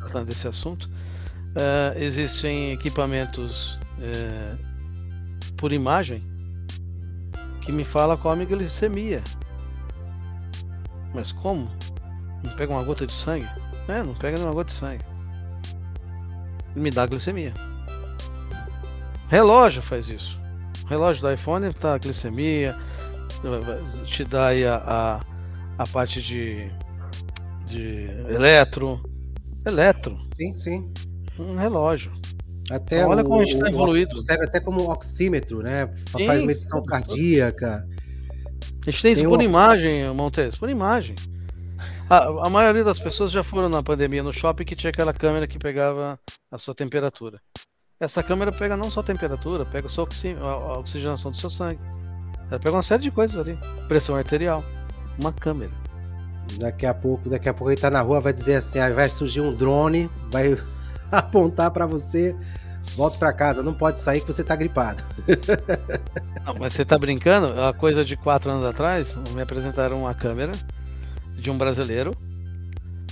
[0.00, 0.84] tratando desse assunto.
[0.86, 6.22] Uh, existem equipamentos uh, por imagem
[7.62, 9.22] que me fala minha glicemia.
[11.14, 11.70] Mas como?
[12.42, 13.48] Não pega uma gota de sangue?
[13.88, 15.04] É, não pega nenhuma gota de sangue.
[16.74, 17.52] Me dá glicemia.
[19.28, 20.40] Relógio faz isso.
[20.84, 22.76] O relógio do iPhone tá a glicemia,
[24.06, 25.20] te dá aí a, a,
[25.78, 26.70] a parte de,
[27.66, 29.02] de eletro.
[29.66, 30.18] Eletro.
[30.36, 30.92] Sim, sim.
[31.38, 32.12] Um relógio.
[32.72, 34.20] Até Olha o, como a gente está evoluído.
[34.20, 35.90] Serve até como oxímetro, né?
[36.16, 37.86] Sim, Faz medição cardíaca.
[38.86, 39.44] A gente tem, tem isso por uma...
[39.44, 41.14] imagem, Montes, por imagem.
[42.08, 45.46] A, a, maioria das pessoas já foram na pandemia no shopping que tinha aquela câmera
[45.46, 46.18] que pegava
[46.50, 47.40] a sua temperatura.
[48.00, 50.06] Essa câmera pega não só a temperatura, pega só
[50.40, 51.80] a oxigenação do seu sangue.
[52.50, 53.58] Ela pega uma série de coisas ali.
[53.86, 54.64] Pressão arterial.
[55.20, 55.70] Uma câmera.
[56.58, 59.40] Daqui a pouco, daqui a pouco ele tá na rua, vai dizer assim, vai surgir
[59.40, 60.56] um drone, vai
[61.18, 62.34] apontar para você,
[62.96, 65.02] volta para casa, não pode sair que você tá gripado.
[66.44, 67.60] Não, mas você tá brincando?
[67.60, 70.50] A coisa de quatro anos atrás, me apresentaram uma câmera
[71.36, 72.10] de um brasileiro.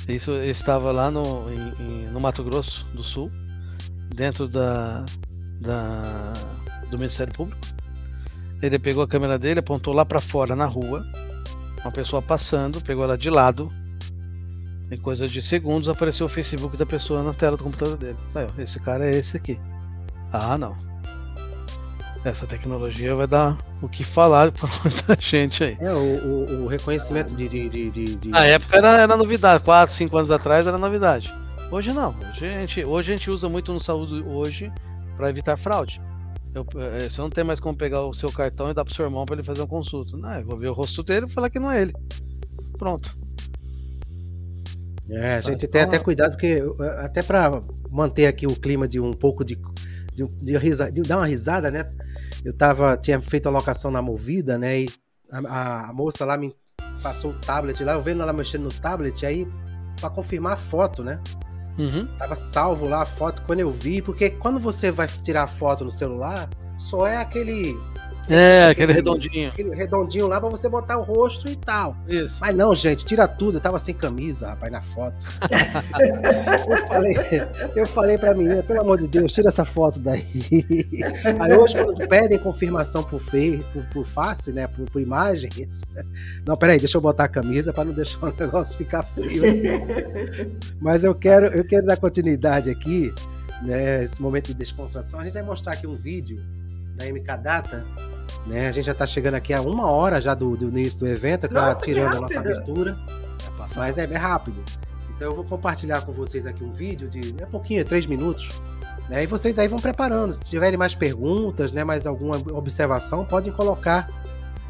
[0.09, 3.30] Isso estava lá no, em, no Mato Grosso do Sul,
[4.12, 5.05] dentro da,
[5.61, 6.32] da
[6.90, 7.61] do Ministério Público.
[8.61, 11.07] Ele pegou a câmera dele, apontou lá para fora na rua.
[11.82, 13.72] Uma pessoa passando, pegou ela de lado.
[14.91, 18.16] Em coisa de segundos apareceu o Facebook da pessoa na tela do computador dele.
[18.34, 19.59] Aí, esse cara é esse aqui.
[20.32, 20.76] Ah, não.
[22.24, 25.76] Essa tecnologia vai dar o que falar para muita gente aí.
[25.80, 29.95] É, o, o, o reconhecimento de, de, de, de, Na época era, era novidade, 4,
[29.95, 31.32] 5 anos atrás era novidade.
[31.70, 32.14] Hoje não.
[32.30, 34.72] Hoje a gente, hoje a gente usa muito no saúde hoje
[35.16, 36.03] para evitar fraude.
[36.53, 39.05] Eu, é, você não tem mais como pegar o seu cartão e dar pro seu
[39.05, 40.16] irmão para ele fazer uma consulta.
[40.16, 41.95] Não, eu vou ver o rosto dele e falar que não é ele.
[42.76, 43.16] Pronto.
[45.11, 46.62] É, a gente tem até cuidado, porque
[46.98, 49.58] até para manter aqui o clima de um pouco de,
[50.14, 51.90] de, de, risa, de dar uma risada, né?
[52.44, 54.82] Eu tava, tinha feito a locação na movida, né?
[54.82, 54.88] E
[55.30, 56.54] a, a moça lá me
[57.02, 59.46] passou o tablet lá, eu vendo ela mexendo no tablet, aí
[60.00, 61.20] para confirmar a foto, né?
[61.78, 62.06] Uhum.
[62.18, 65.90] Tava salvo lá a foto quando eu vi, porque quando você vai tirar foto no
[65.90, 66.48] celular,
[66.78, 67.76] só é aquele
[68.30, 69.48] é, aquele, aquele redondinho.
[69.48, 71.96] Aquele redondinho lá pra você botar o rosto e tal.
[72.06, 72.32] Isso.
[72.40, 73.56] Mas não, gente, tira tudo.
[73.56, 75.16] Eu tava sem camisa, rapaz, na foto.
[76.70, 77.16] eu falei,
[77.74, 80.24] eu falei pra menina, pelo amor de Deus, tira essa foto daí.
[81.40, 84.68] Aí hoje, quando pedem confirmação por, fe, por, por face, né?
[84.68, 85.82] Por, por imagens.
[86.46, 89.42] Não, peraí, deixa eu botar a camisa pra não deixar o negócio ficar frio.
[90.80, 93.12] Mas eu quero, eu quero dar continuidade aqui,
[93.62, 94.04] né?
[94.04, 95.18] Esse momento de descontração.
[95.18, 96.40] A gente vai mostrar aqui um vídeo
[97.01, 97.86] da MK Data.
[98.46, 98.68] Né?
[98.68, 101.48] A gente já está chegando aqui a uma hora já do, do início do evento,
[101.48, 102.98] claro, tirando a nossa abertura.
[103.46, 104.62] É mas é, é rápido.
[105.16, 108.61] Então eu vou compartilhar com vocês aqui um vídeo de é pouquinho, é três minutos.
[109.09, 109.24] Né?
[109.24, 110.32] E vocês aí vão preparando.
[110.32, 114.09] Se tiverem mais perguntas, né, mais alguma observação, podem colocar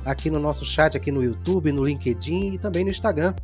[0.04, 3.34] aqui no nosso chat, aqui no YouTube, no LinkedIn e também no Instagram.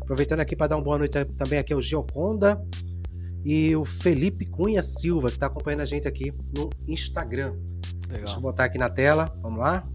[0.00, 2.60] Aproveitando aqui para dar uma boa noite também aqui ao Gioconda
[3.44, 7.54] e o Felipe Cunha Silva, que está acompanhando a gente aqui no Instagram.
[8.08, 8.24] Legal.
[8.24, 9.86] Deixa eu botar aqui na tela, vamos lá.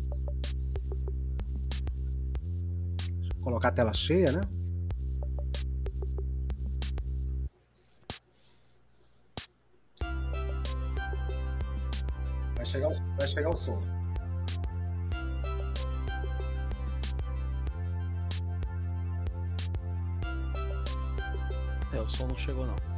[2.98, 4.42] Deixa eu colocar a tela cheia, né?
[12.56, 13.78] Vai chegar o, vai chegar o som.
[21.94, 22.91] É, o som não chegou não.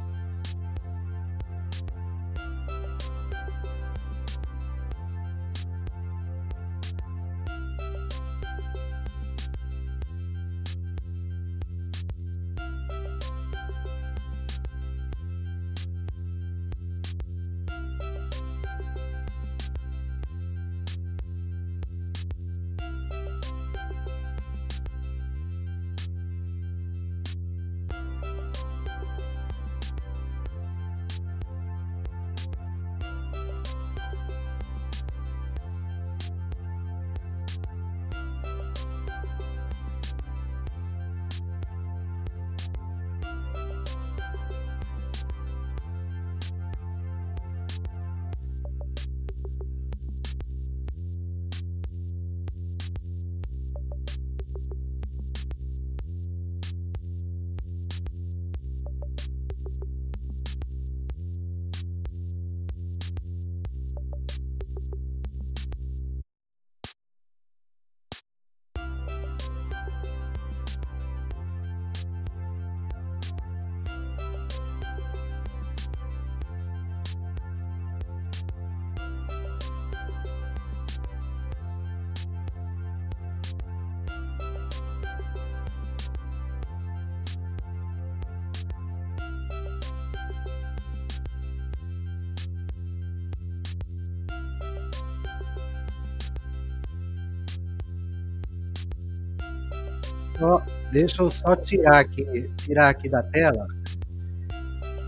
[100.94, 102.24] Deixa eu só tirar aqui,
[102.58, 103.66] tirar aqui da tela.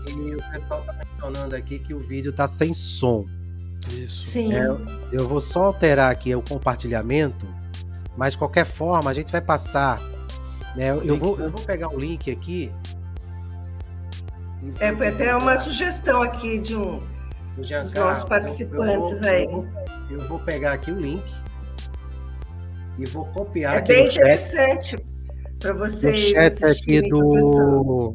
[0.09, 3.25] E o pessoal está mencionando aqui que o vídeo está sem som.
[3.93, 4.25] Isso.
[4.25, 4.53] Sim.
[4.53, 4.67] É,
[5.13, 7.47] eu vou só alterar aqui o compartilhamento,
[8.17, 10.01] mas de qualquer forma a gente vai passar.
[10.75, 12.69] Né, eu, eu, vou, eu vou pegar o link aqui.
[14.79, 17.01] É, foi até uma sugestão aqui de um
[17.55, 19.43] dos nossos participantes eu, eu vou, aí.
[19.43, 19.65] Eu vou,
[20.09, 21.23] eu vou pegar aqui o link
[22.99, 24.97] e vou copiar é aqui bem no interessante.
[25.59, 26.19] Para vocês.
[26.19, 28.13] No chat aqui do.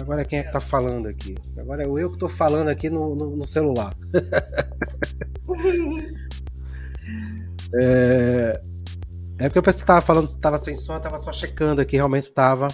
[0.00, 1.34] Agora quem é que tá falando aqui?
[1.58, 3.94] Agora é eu que tô falando aqui no, no, no celular.
[7.74, 8.60] é...
[9.38, 11.96] é porque eu pensei que tava falando, estava sem som, eu tava só checando aqui,
[11.96, 12.68] realmente estava.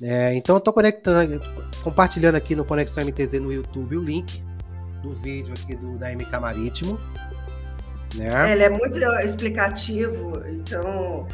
[0.00, 1.40] É, então eu tô conectando,
[1.82, 4.42] compartilhando aqui no Conexão MTZ no YouTube o link
[5.02, 6.98] do vídeo aqui do, da MK Marítimo.
[8.14, 8.52] Né?
[8.52, 11.26] Ele é muito explicativo, então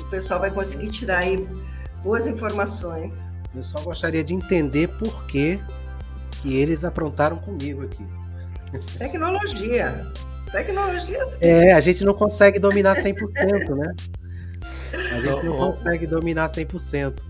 [0.00, 1.46] o pessoal vai conseguir tirar aí
[2.02, 3.14] boas informações.
[3.54, 5.60] Eu só gostaria de entender por que,
[6.40, 8.06] que eles aprontaram comigo aqui.
[8.98, 10.06] Tecnologia.
[10.52, 11.38] Tecnologia sim.
[11.40, 13.94] É, a gente não consegue dominar 100%, né?
[14.92, 17.22] A gente não consegue dominar 100%.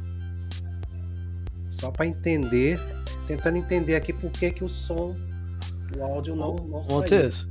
[1.69, 2.79] Só para entender,
[3.27, 5.17] tentando entender aqui por que, que o som,
[5.97, 7.47] o áudio não, não Montes,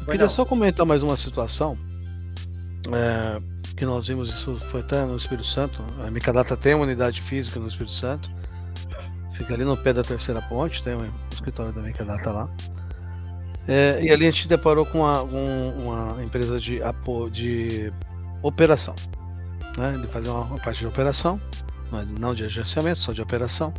[0.00, 1.76] eu queria só comentar mais uma situação.
[2.92, 3.40] É,
[3.76, 5.82] que nós vimos isso foi até no Espírito Santo.
[6.04, 8.30] A Micadata tem uma unidade física no Espírito Santo.
[9.32, 12.54] Fica ali no pé da terceira ponte, tem um escritório da Micadata lá.
[13.68, 16.80] É, e ali a gente deparou com uma, um, uma empresa de,
[17.32, 17.92] de
[18.42, 18.94] operação.
[19.78, 21.40] Né, de fazer uma, uma parte de operação,
[22.18, 23.72] não de agenciamento, só de operação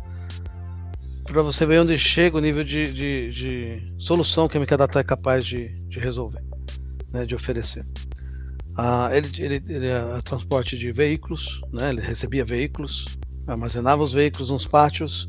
[1.24, 5.04] para você ver onde chega o nível de, de, de solução que a Mikadata é
[5.04, 6.42] capaz de, de resolver,
[7.12, 7.86] né, de oferecer.
[8.76, 14.48] Ah, ele, ele, ele era transporte de veículos, né, ele recebia veículos, armazenava os veículos
[14.48, 15.28] nos pátios,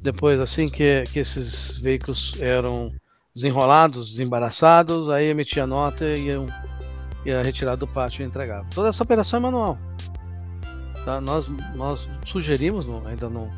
[0.00, 2.90] depois assim que, que esses veículos eram
[3.34, 6.46] desenrolados, desembaraçados, aí emitia nota e ia,
[7.26, 8.66] ia retirar do pátio e entregava.
[8.74, 9.78] Toda essa operação é manual.
[11.04, 11.20] Tá?
[11.20, 13.52] Nós, nós sugerimos, ainda não,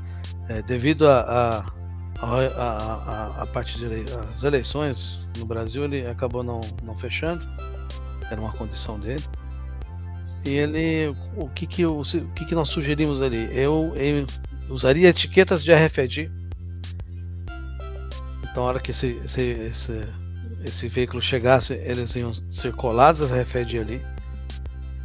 [0.48, 1.80] é, devido a, a
[2.22, 7.47] a, a, a, parte das eleições no Brasil, ele acabou não, não fechando,
[8.31, 9.22] era uma condição dele.
[10.45, 12.03] E ele, o que que, o
[12.35, 13.49] que, que nós sugerimos ali?
[13.53, 14.26] Eu, eu
[14.70, 16.31] usaria etiquetas de RFID.
[18.51, 20.09] Então, a hora que esse, esse, esse,
[20.64, 24.03] esse veículo chegasse, eles iam ser colados as RFID ali.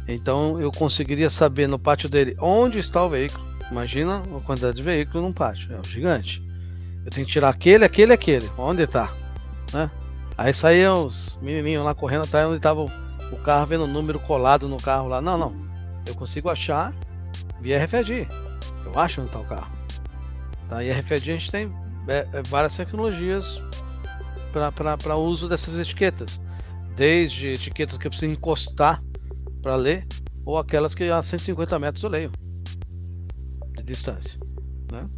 [0.08, 3.44] Então, eu conseguiria saber no pátio dele onde está o veículo.
[3.70, 6.42] Imagina a quantidade de veículo num pátio, é um gigante.
[7.04, 8.50] Eu tenho que tirar aquele, aquele, aquele.
[8.56, 9.12] Onde está?
[9.72, 9.90] Né?
[10.36, 14.68] Aí saíam os menininhos lá correndo atrás onde estava o carro, vendo o número colado
[14.68, 15.20] no carro lá.
[15.20, 15.54] Não, não.
[16.06, 16.92] Eu consigo achar
[17.60, 18.28] via RFID.
[18.84, 19.72] Eu acho onde está o carro.
[20.68, 20.84] Tá?
[20.84, 21.72] E RFID a gente tem
[22.06, 23.60] é, é, várias tecnologias
[24.52, 26.40] para uso dessas etiquetas.
[26.94, 29.02] Desde etiquetas que eu preciso encostar
[29.62, 30.06] para ler,
[30.44, 32.30] ou aquelas que a 150 metros eu leio
[33.76, 34.38] de distância.
[34.92, 35.08] Né?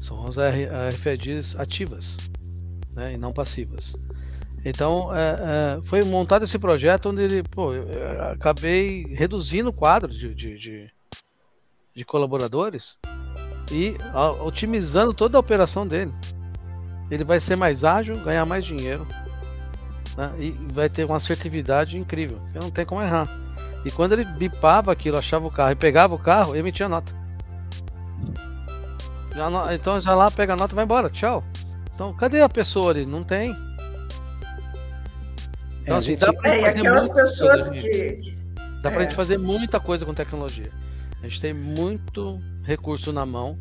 [0.00, 2.16] São as RFIDs ativas
[2.92, 3.14] né?
[3.14, 3.94] e não passivas.
[4.64, 7.70] Então, é, é, foi montado esse projeto onde ele, pô,
[8.32, 10.90] acabei reduzindo o quadro de, de, de,
[11.94, 12.98] de colaboradores
[13.70, 16.12] e a, otimizando toda a operação dele.
[17.10, 19.06] Ele vai ser mais ágil, ganhar mais dinheiro
[20.16, 20.32] né?
[20.38, 22.40] e vai ter uma assertividade incrível.
[22.54, 23.28] Eu não tem como errar.
[23.84, 27.12] E quando ele bipava aquilo, achava o carro e pegava o carro, emitia nota.
[29.34, 31.44] Já, então já lá pega a nota e vai embora, tchau.
[31.94, 33.06] Então, cadê a pessoa ali?
[33.06, 33.56] Não tem.
[35.88, 36.20] Então, é, assim, gente...
[36.20, 38.38] dá pra é, fazer muita pessoas que...
[38.82, 39.04] Dá pra é.
[39.04, 40.70] gente fazer muita coisa com tecnologia.
[41.20, 43.58] A gente tem muito recurso na mão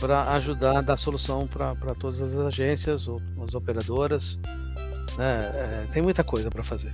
[0.00, 4.38] para ajudar a dar solução para todas as agências, ou as operadoras.
[5.16, 5.52] Né?
[5.54, 6.92] É, tem muita coisa para fazer.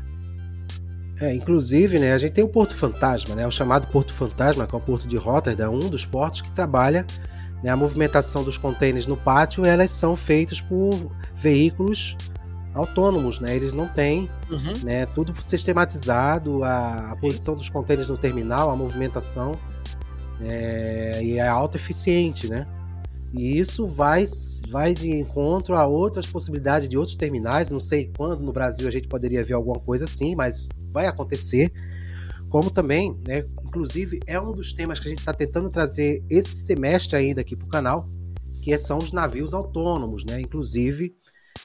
[1.21, 4.75] É, inclusive, né, a gente tem o Porto Fantasma, né, o chamado Porto Fantasma, que
[4.75, 7.05] é o porto de Rotterdam, um dos portos que trabalha
[7.63, 10.91] né, a movimentação dos contêineres no pátio, elas são feitas por
[11.35, 12.17] veículos
[12.75, 13.55] autônomos, né?
[13.55, 14.85] Eles não têm, uhum.
[14.85, 15.07] né?
[15.07, 19.53] Tudo sistematizado, a, a posição dos contêineres no terminal, a movimentação
[20.41, 22.67] é, e é alta eficiente, né?
[23.33, 24.25] E isso vai,
[24.69, 27.71] vai de encontro a outras possibilidades de outros terminais.
[27.71, 31.73] Não sei quando no Brasil a gente poderia ver alguma coisa assim, mas vai acontecer.
[32.49, 36.67] Como também, né, inclusive, é um dos temas que a gente está tentando trazer esse
[36.67, 38.09] semestre ainda aqui para o canal,
[38.61, 40.25] que são os navios autônomos.
[40.25, 40.41] Né?
[40.41, 41.15] Inclusive,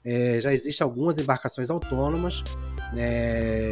[0.03, 2.43] é, já existem algumas embarcações autônomas
[2.93, 3.71] né,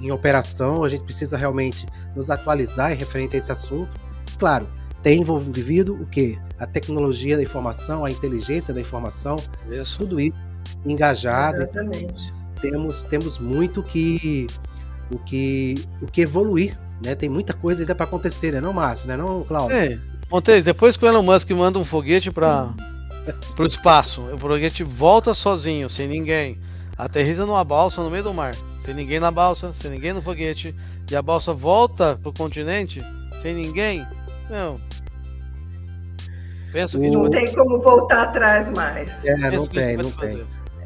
[0.00, 0.84] em operação.
[0.84, 3.90] A gente precisa realmente nos atualizar em referente a esse assunto.
[4.38, 4.68] Claro,
[5.02, 6.38] tem envolvido o que?
[6.58, 9.36] A tecnologia da informação, a inteligência da informação,
[9.70, 9.98] isso.
[9.98, 10.48] tudo isso
[10.84, 11.58] engajado.
[11.58, 12.32] Exatamente.
[12.60, 14.46] Temos, temos muito que,
[15.12, 17.14] o que, o que evoluir, né?
[17.14, 18.60] Tem muita coisa ainda para acontecer, né?
[18.60, 19.16] Não, Márcio, né?
[19.16, 19.76] Não, Cláudio.
[19.76, 19.98] É.
[20.30, 22.74] Montes, depois que o Elon Musk manda um foguete para
[23.58, 26.58] o espaço, o foguete volta sozinho, sem ninguém,
[26.98, 30.74] aterriza numa balsa no meio do mar, sem ninguém na balsa, sem ninguém no foguete,
[31.08, 33.00] e a balsa volta pro continente,
[33.40, 34.04] sem ninguém,
[34.50, 34.80] não.
[36.72, 39.24] Penso que não tem como voltar atrás mais.
[39.24, 40.44] É, não tem, não tem.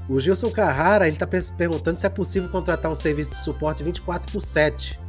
[0.09, 4.31] O Gilson Carrara ele está perguntando se é possível contratar um serviço de suporte 24
[4.31, 5.01] por 7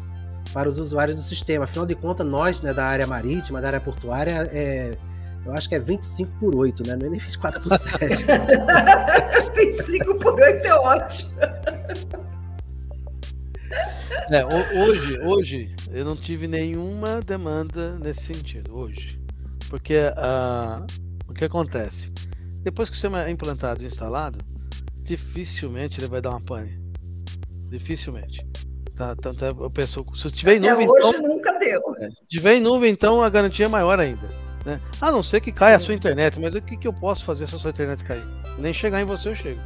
[0.53, 1.65] para os usuários do sistema.
[1.65, 4.97] Afinal de contas, nós, né, da área marítima, da área portuária, é,
[5.45, 6.95] eu acho que é 25 por 8, né?
[6.95, 8.25] Não é nem 24 por 7.
[9.55, 11.31] 25 por 8 é ótimo.
[14.29, 14.45] É,
[14.79, 19.19] hoje, hoje eu não tive nenhuma demanda nesse sentido, hoje.
[19.69, 20.85] Porque uh,
[21.27, 22.11] o que acontece?
[22.61, 24.37] Depois que o sistema é implantado e instalado,
[25.01, 26.79] dificilmente ele vai dar uma pane.
[27.69, 28.45] Dificilmente.
[28.95, 30.87] Tá, tanto é, eu penso, se tiver em nuvem.
[30.87, 31.81] Hoje então, nunca deu.
[31.99, 34.29] É, se tiver em nuvem, então a garantia é maior ainda.
[34.66, 34.80] Né?
[35.01, 35.84] A não ser que caia Sim.
[35.84, 38.24] a sua internet, mas o que, que eu posso fazer se a sua internet cair?
[38.57, 39.59] Nem chegar em você eu chego.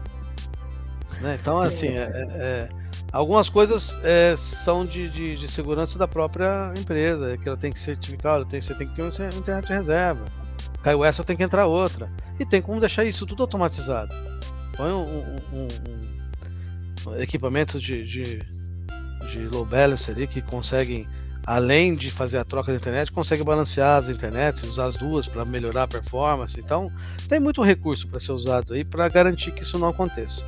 [1.21, 1.37] Né?
[1.39, 2.69] Então, assim, é, é, é
[3.11, 7.71] Algumas coisas é, são de, de, de, segurança da própria empresa, é que ela tem
[7.71, 10.25] que certificar, tem, você tem que ter uma internet de reserva.
[10.83, 12.11] Caiu essa, tem que entrar outra.
[12.37, 14.13] E tem como deixar isso tudo automatizado.
[14.75, 18.39] Põe um, um, um, um equipamento de, de,
[19.31, 21.07] de low balance ali que conseguem,
[21.47, 25.45] além de fazer a troca da internet, consegue balancear as internets, usar as duas para
[25.45, 26.59] melhorar a performance.
[26.59, 26.91] Então,
[27.29, 30.43] tem muito recurso para ser usado aí para garantir que isso não aconteça.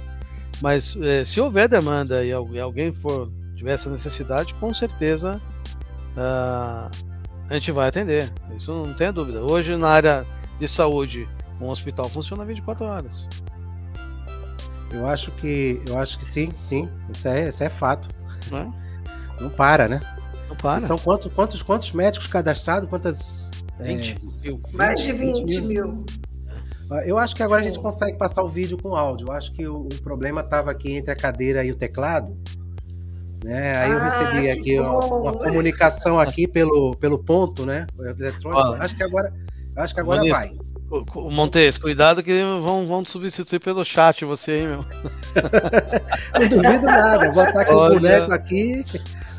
[0.61, 5.41] Mas é, se houver demanda e alguém for tiver essa necessidade, com certeza
[6.17, 6.91] uh,
[7.49, 8.29] a gente vai atender.
[8.53, 9.41] Isso não tem dúvida.
[9.41, 10.27] Hoje na área
[10.59, 11.29] de saúde,
[11.61, 13.25] um hospital funciona 24 horas.
[14.91, 16.89] Eu acho que eu acho que sim, sim.
[17.09, 18.09] Isso é, isso é fato.
[18.51, 18.71] Não, é?
[19.39, 20.01] não para, né?
[20.61, 20.79] Para.
[20.79, 22.89] São quantos, quantos, quantos médicos cadastrados?
[22.89, 23.51] Quantas?
[23.79, 24.61] 20 é, mil.
[24.73, 25.67] Mais de 20, 20 mil.
[25.67, 26.05] mil.
[27.05, 27.67] Eu acho que agora Sim.
[27.67, 29.27] a gente consegue passar o vídeo com áudio.
[29.27, 32.35] Eu acho que o, o problema estava aqui entre a cadeira e o teclado.
[33.43, 33.77] Né?
[33.77, 37.87] Aí ah, eu recebi aqui uma, uma, comunicação aqui pelo, pelo ponto, né?
[37.97, 38.83] Eletrônico.
[38.83, 39.33] Acho que agora,
[39.77, 40.51] acho que agora vai.
[41.15, 44.79] Montes, cuidado que vão, vão te substituir pelo chat você, hein, meu?
[46.33, 47.31] Não duvido nada.
[47.31, 47.97] Botar aqui Olha.
[47.97, 48.83] o boneco aqui,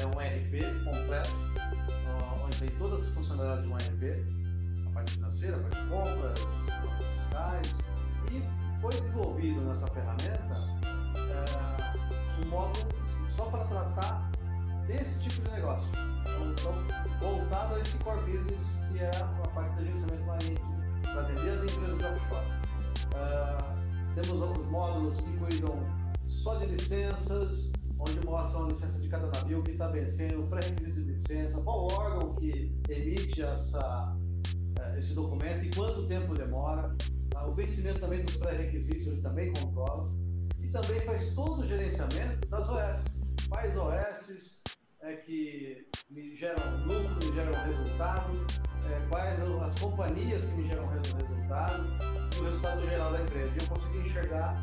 [0.00, 1.36] É um RP completo,
[2.44, 6.38] onde tem todas as funcionalidades de um RP, a parte financeira, a parte de compras,
[7.14, 7.74] fiscais,
[8.30, 10.54] e foi desenvolvido nessa ferramenta
[11.16, 12.88] é, um módulo
[13.36, 14.30] só para tratar
[14.86, 15.88] desse tipo de negócio.
[16.26, 16.74] Então,
[17.20, 21.62] voltado a esse core business, que é a parte do gerenciamento marítimo, para atender as
[21.62, 22.46] empresas de offshore.
[23.14, 25.78] É, temos os módulos que cuidam
[26.24, 31.02] só de licenças, onde mostram a licença de cada navio, que está vencendo, o pré-requisito
[31.02, 34.16] de licença, qual órgão que emite essa,
[34.80, 36.94] eh, esse documento e quanto tempo demora.
[37.30, 37.46] Tá?
[37.46, 40.10] O vencimento também dos pré-requisitos ele também controla.
[40.60, 43.04] E também faz todo o gerenciamento das OS.
[43.48, 44.62] Quais OS
[45.02, 48.46] é que me geram lucro, me geram resultado,
[48.90, 53.54] é, quais as companhias que me geram resultado o resultado geral da empresa.
[53.54, 54.62] E eu consegui enxergar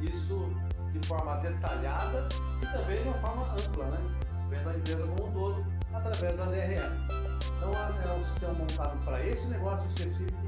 [0.00, 0.50] isso
[0.94, 2.28] de forma detalhada
[2.62, 3.98] e também de uma forma ampla, né?
[4.48, 7.24] vendo a empresa como um todo através da DRM.
[7.56, 10.38] Então é um sistema montado para esse negócio específico,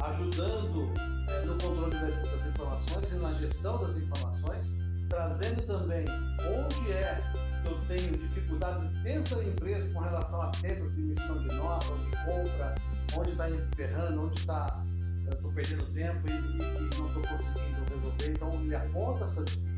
[0.00, 0.92] ajudando
[1.28, 4.76] é, no controle das, das, informações e na gestão das informações,
[5.08, 6.04] trazendo também
[6.40, 7.22] onde é
[7.62, 11.94] que eu tenho dificuldades dentro da empresa com relação a tempo de emissão de nota,
[11.94, 12.74] de compra,
[13.16, 14.82] onde está emperrando, onde está
[15.30, 18.32] estou perdendo tempo e, e, e não estou conseguindo resolver.
[18.32, 19.71] Então ele aponta essas dificuldades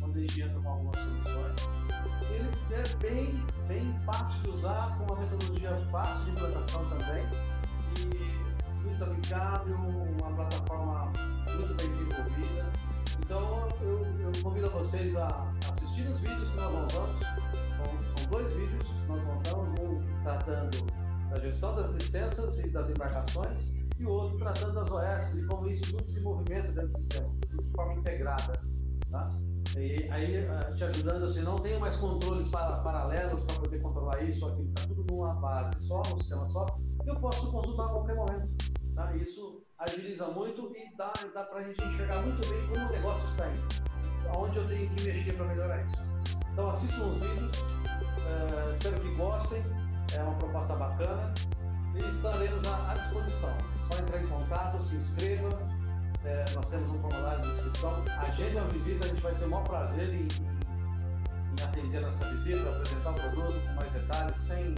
[0.00, 1.70] quando ele entra com algumas soluções.
[2.30, 7.24] Ele é bem, bem fácil de usar, com uma metodologia fácil de implantação também
[8.00, 11.12] e muito amigável, uma plataforma
[11.56, 12.72] muito bem desenvolvida.
[13.20, 17.20] Então eu, eu convido a vocês a assistir os vídeos que nós montamos.
[17.76, 20.86] São, são dois vídeos que nós montamos, um tratando
[21.30, 25.68] da gestão das licenças e das embarcações e o outro tratando das OS e como
[25.68, 28.75] isso tudo se movimenta dentro do sistema, de forma integrada.
[29.16, 29.30] Tá?
[29.78, 34.22] E aí eh, te ajudando assim, não tenho mais controles para, paralelos para poder controlar
[34.22, 36.66] isso aquilo, está tudo numa base só, num sistema só,
[37.06, 38.48] eu posso consultar a qualquer momento.
[38.94, 39.14] Tá?
[39.16, 43.28] Isso agiliza muito e dá, dá para a gente enxergar muito bem como o negócio
[43.28, 43.66] está indo,
[44.34, 45.96] aonde eu tenho que mexer para melhorar isso.
[46.52, 49.62] Então assistam os vídeos, uh, espero que gostem,
[50.16, 51.34] é uma proposta bacana
[51.94, 55.48] e estaremos à, à disposição só entrar em contato, se inscreva.
[56.26, 58.04] É, nós temos um formulário de inscrição.
[58.18, 62.68] Agende uma visita, a gente vai ter o maior prazer em, em atender nessa visita,
[62.68, 64.74] apresentar o produto com mais detalhes, sem,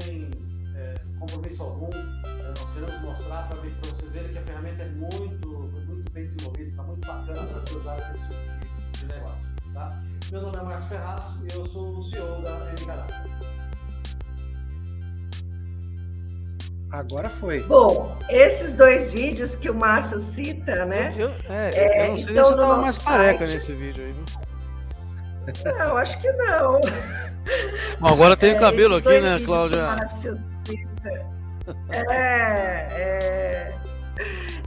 [0.00, 0.30] sem
[0.76, 1.90] é, compromisso algum.
[1.92, 6.70] É, nós queremos mostrar para vocês verem que a ferramenta é muito, muito bem desenvolvida,
[6.70, 9.46] está muito bacana para ser usada nesse tipo de, negócio.
[9.74, 10.02] Tá?
[10.30, 13.55] Meu nome é Marcos Ferraz e eu sou o CEO da MK
[16.90, 17.60] Agora foi.
[17.64, 21.14] Bom, esses dois vídeos que o Márcio cita, né?
[21.16, 24.14] Eu, é, é, eu não sei se eu tava mais careca nesse vídeo aí.
[25.64, 26.80] Não, acho que não.
[28.00, 29.82] Bom, agora tem é, cabelo aqui, né, Cláudia?
[29.82, 31.26] Márcio cita.
[31.92, 33.74] É, é.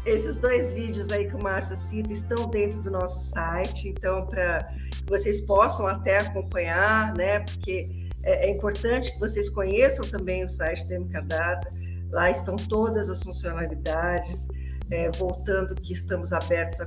[0.05, 4.59] Esses dois vídeos aí que o Márcio cita estão dentro do nosso site, então para
[4.91, 7.39] que vocês possam até acompanhar, né?
[7.39, 7.89] Porque
[8.23, 11.78] é, é importante que vocês conheçam também o site da MK Data
[12.11, 14.47] Lá estão todas as funcionalidades,
[14.91, 16.79] é, voltando que estamos abertos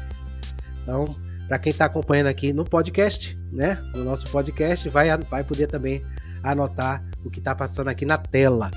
[0.82, 1.16] Então,
[1.49, 6.05] para quem está acompanhando aqui no podcast, né, no nosso podcast, vai, vai poder também
[6.43, 8.70] anotar o que está passando aqui na tela.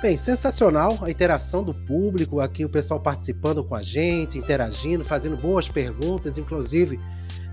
[0.00, 5.36] Bem, sensacional a interação do público, aqui o pessoal participando com a gente, interagindo, fazendo
[5.36, 6.98] boas perguntas, inclusive,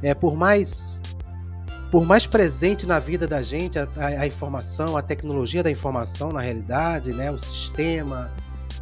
[0.01, 1.01] é, por mais
[1.91, 6.41] por mais presente na vida da gente a, a, informação, a tecnologia da informação na
[6.41, 8.33] realidade, né, o sistema,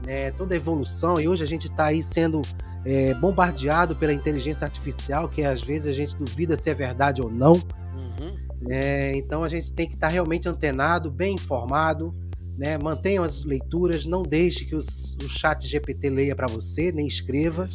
[0.06, 2.42] né, toda a evolução, e hoje a gente está aí sendo
[2.84, 7.30] é, bombardeado pela inteligência artificial, que às vezes a gente duvida se é verdade ou
[7.30, 7.54] não.
[7.54, 8.36] Uhum.
[8.70, 12.14] É, então a gente tem que estar tá realmente antenado, bem informado,
[12.58, 12.78] né?
[12.78, 17.68] Mantenham as leituras, não deixe que os, o chat GPT leia para você, nem escreva.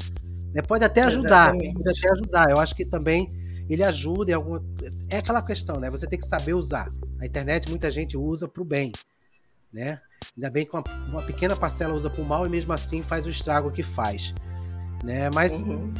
[0.54, 0.62] Né?
[0.62, 1.74] Pode até ajudar, Exatamente.
[1.74, 2.50] pode até ajudar.
[2.50, 3.39] Eu acho que também
[3.74, 4.62] ele ajuda em alguma.
[5.08, 5.88] É aquela questão, né?
[5.90, 6.90] Você tem que saber usar.
[7.20, 8.92] A internet muita gente usa para o bem,
[9.72, 10.00] né?
[10.36, 13.26] Ainda bem que uma, uma pequena parcela usa para o mal e mesmo assim faz
[13.26, 14.34] o estrago que faz,
[15.04, 15.30] né?
[15.34, 15.92] Mas uhum.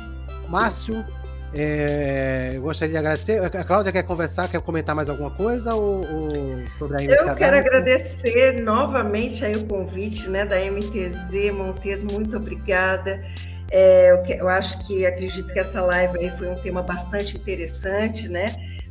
[0.49, 1.05] Márcio,
[1.53, 3.45] é, eu gostaria de agradecer.
[3.45, 7.29] A Cláudia quer conversar, quer comentar mais alguma coisa ou, ou sobre a MTZ?
[7.29, 11.53] Eu quero agradecer novamente aí o convite né, da MTZ.
[11.53, 13.21] Montes, muito obrigada.
[13.71, 18.47] É, eu, acho que acredito que essa live aí foi um tema bastante interessante, né?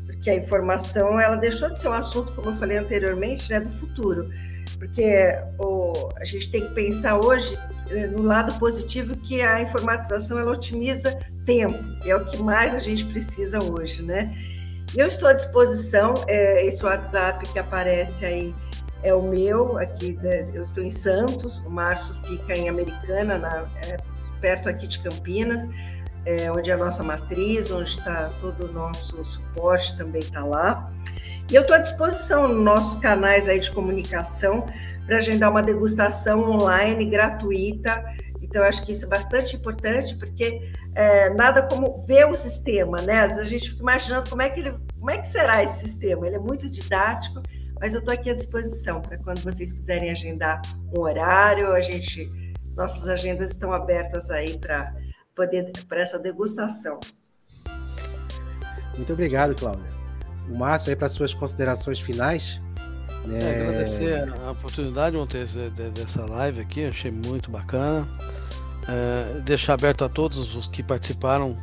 [0.05, 3.69] Porque a informação ela deixou de ser um assunto, como eu falei anteriormente, né, do
[3.71, 4.29] futuro.
[4.77, 7.57] Porque o, a gente tem que pensar hoje
[7.89, 12.79] eh, no lado positivo que a informatização ela otimiza tempo, é o que mais a
[12.79, 14.33] gente precisa hoje, né?
[14.95, 18.55] Eu estou à disposição, é, esse WhatsApp que aparece aí
[19.03, 23.67] é o meu, aqui né, eu estou em Santos, o Márcio fica em Americana, na,
[23.85, 23.97] é,
[24.39, 25.67] perto aqui de Campinas,
[26.25, 30.91] é, onde é a nossa matriz, onde está todo o nosso suporte também está lá.
[31.49, 34.65] E eu estou à disposição nos nossos canais aí de comunicação
[35.05, 38.05] para agendar uma degustação online gratuita.
[38.39, 43.21] Então, acho que isso é bastante importante, porque é, nada como ver o sistema, né?
[43.21, 45.79] Às vezes a gente fica imaginando como é que ele, como é que será esse
[45.79, 46.27] sistema.
[46.27, 47.41] Ele é muito didático,
[47.79, 50.61] mas eu estou aqui à disposição para quando vocês quiserem agendar
[50.95, 52.31] um horário, a gente,
[52.79, 54.95] nossas agendas estão abertas aí para
[55.35, 56.99] poder para essa degustação.
[58.95, 59.85] Muito obrigado, Cláudia.
[60.49, 62.61] O Márcio aí para suas considerações finais.
[63.25, 63.37] Né?
[63.39, 65.55] É, agradecer a oportunidade Montes,
[65.93, 68.07] dessa live aqui, achei muito bacana.
[68.87, 71.57] É, deixar aberto a todos os que participaram,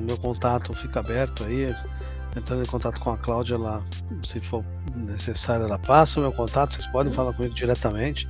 [0.00, 1.74] meu contato fica aberto aí.
[2.36, 3.80] Entrando em contato com a Cláudia lá,
[4.24, 4.64] se for
[4.96, 8.28] necessário, ela passa o meu contato, vocês podem falar comigo diretamente.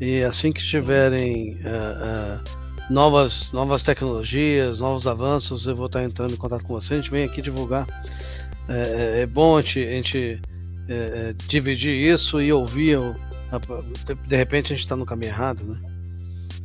[0.00, 6.34] E assim que tiverem uh, uh, novas, novas tecnologias, novos avanços, eu vou estar entrando
[6.34, 6.94] em contato com você.
[6.94, 7.86] A gente vem aqui divulgar.
[8.68, 10.42] É, é, é bom a gente, a gente
[10.88, 12.98] é, dividir isso e ouvir.
[14.26, 15.80] De repente a gente está no caminho errado, né?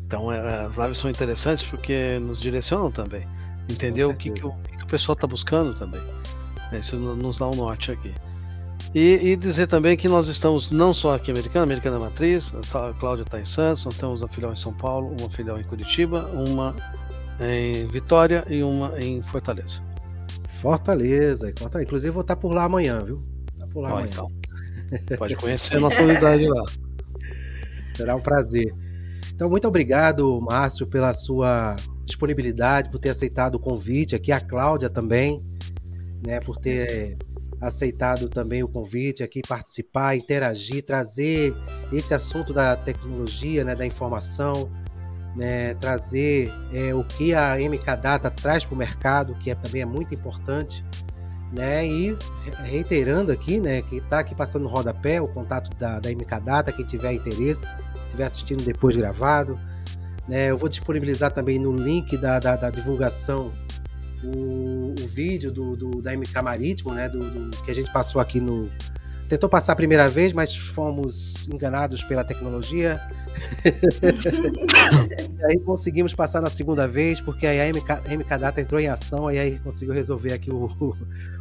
[0.06, 3.28] Então as lives são interessantes porque nos direcionam também.
[3.70, 6.02] Entender o que, que, o, que, o, pessoal está buscando também.
[6.72, 8.14] Isso nos dá um norte aqui.
[8.96, 12.94] E, e, dizer também que nós estamos não só aqui em Americana, Americana Matriz, a
[12.94, 16.30] Cláudia está em Santos, nós temos uma filial em São Paulo, uma filial em Curitiba,
[16.34, 16.76] uma
[17.40, 19.82] em Vitória e uma em Fortaleza.
[20.48, 23.22] Fortaleza, inclusive vou estar por lá amanhã, viu?
[23.78, 24.08] por lá amanhã.
[24.12, 24.32] Então.
[25.18, 26.64] Pode conhecer a nossa unidade lá.
[27.94, 28.74] Será um prazer.
[29.34, 31.76] Então, muito obrigado, Márcio, pela sua
[32.06, 34.16] disponibilidade, por ter aceitado o convite.
[34.16, 35.44] Aqui a Cláudia também,
[36.26, 37.18] né, por ter
[37.60, 41.56] aceitado também o convite aqui, participar, interagir, trazer
[41.92, 44.72] esse assunto da tecnologia, né, da informação,
[45.36, 49.82] né, trazer é, o que a MK Data traz para o mercado, que é, também
[49.82, 50.84] é muito importante
[51.52, 51.86] né?
[51.86, 52.18] E
[52.64, 56.72] reiterando aqui, né, que está aqui passando no rodapé o contato da, da MK Data,
[56.72, 57.74] quem tiver interesse,
[58.06, 59.60] estiver assistindo depois gravado.
[60.28, 63.54] Né, eu vou disponibilizar também no link da, da, da divulgação
[64.24, 68.22] o, o, vídeo do, do, da MK Marítimo, né, do, do, que a gente passou
[68.22, 68.70] aqui no.
[69.28, 73.02] Tentou passar a primeira vez, mas fomos enganados pela tecnologia.
[75.38, 78.88] e aí conseguimos passar na segunda vez, porque aí a MK, MK Data entrou em
[78.88, 80.96] ação e aí conseguiu resolver aqui o, o,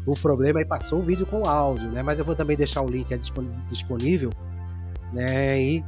[0.05, 2.03] o, problema e passou o vídeo com áudio, né?
[2.03, 3.09] Mas eu vou também deixar o link
[3.69, 4.31] disponível,
[5.12, 5.62] né?
[5.62, 5.85] E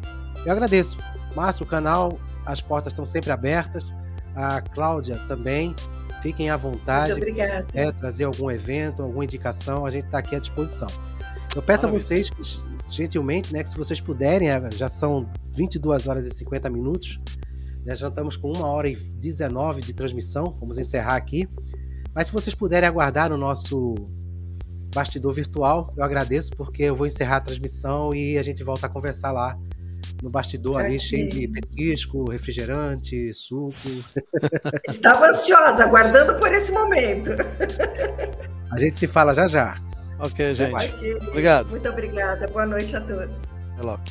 [0.47, 0.99] eu agradeço.
[1.35, 3.85] Márcio, o canal, as portas estão sempre abertas.
[4.35, 5.75] A Cláudia também.
[6.23, 7.13] Fiquem à vontade.
[7.13, 7.67] Muito obrigada.
[7.73, 10.89] É, trazer algum evento, alguma indicação, a gente está aqui à disposição.
[11.55, 12.31] Eu peço a vocês,
[12.91, 17.21] gentilmente, né, que se vocês puderem, é, já são 22 horas e 50 minutos,
[17.85, 21.49] né, já estamos com 1 hora e 19 de transmissão, vamos encerrar aqui.
[22.15, 23.95] Mas se vocês puderem aguardar no nosso
[24.95, 28.89] bastidor virtual, eu agradeço, porque eu vou encerrar a transmissão e a gente volta a
[28.89, 29.59] conversar lá
[30.23, 33.75] no bastidor ali, cheio de petisco, refrigerante, suco.
[34.89, 37.31] Estava ansiosa, aguardando por esse momento.
[38.71, 39.77] A gente se fala já já.
[40.19, 41.29] Ok, gente.
[41.29, 41.69] Obrigado.
[41.69, 42.47] Muito obrigada.
[42.49, 43.43] Boa noite a todos.
[43.75, 44.03] Até logo.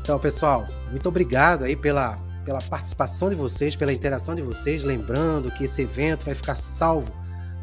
[0.00, 4.82] Então, pessoal, muito obrigado aí pela, pela participação de vocês, pela interação de vocês.
[4.82, 7.12] Lembrando que esse evento vai ficar salvo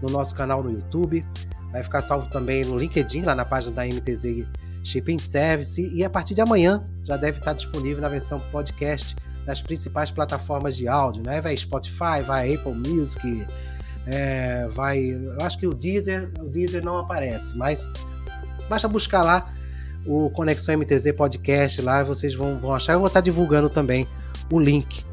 [0.02, 1.26] no nosso canal no YouTube,
[1.72, 4.48] vai ficar salvo também no LinkedIn, lá na página da MTZ
[4.88, 5.82] Shipping Service.
[5.94, 9.16] E a partir de amanhã já deve estar disponível na versão podcast
[9.46, 11.40] nas principais plataformas de áudio, né?
[11.40, 13.48] Vai Spotify, vai Apple Music,
[14.06, 15.00] é, vai.
[15.00, 17.88] Eu acho que o Deezer, o Deezer não aparece, mas
[18.70, 19.54] basta buscar lá
[20.06, 22.94] o Conexão MTZ Podcast lá, vocês vão, vão achar.
[22.94, 24.08] Eu vou estar divulgando também
[24.52, 25.06] o link.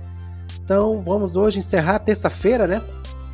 [0.62, 2.80] Então vamos hoje encerrar terça-feira, né?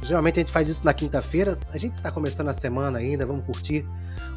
[0.02, 1.58] Geralmente a gente faz isso na quinta-feira.
[1.70, 3.86] A gente está começando a semana ainda, vamos curtir.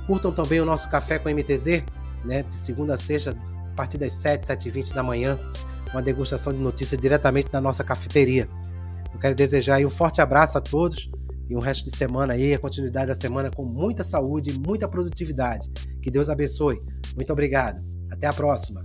[0.07, 1.83] Curtam também o nosso café com MTZ,
[2.25, 2.43] né?
[2.43, 3.31] De segunda a sexta,
[3.71, 5.39] a partir das 7, 7 e 20 da manhã.
[5.91, 8.49] Uma degustação de notícias diretamente da nossa cafeteria.
[9.13, 11.09] Eu quero desejar um forte abraço a todos
[11.49, 14.87] e um resto de semana aí, a continuidade da semana com muita saúde e muita
[14.87, 15.69] produtividade.
[16.01, 16.81] Que Deus abençoe.
[17.15, 17.83] Muito obrigado.
[18.11, 18.83] Até a próxima.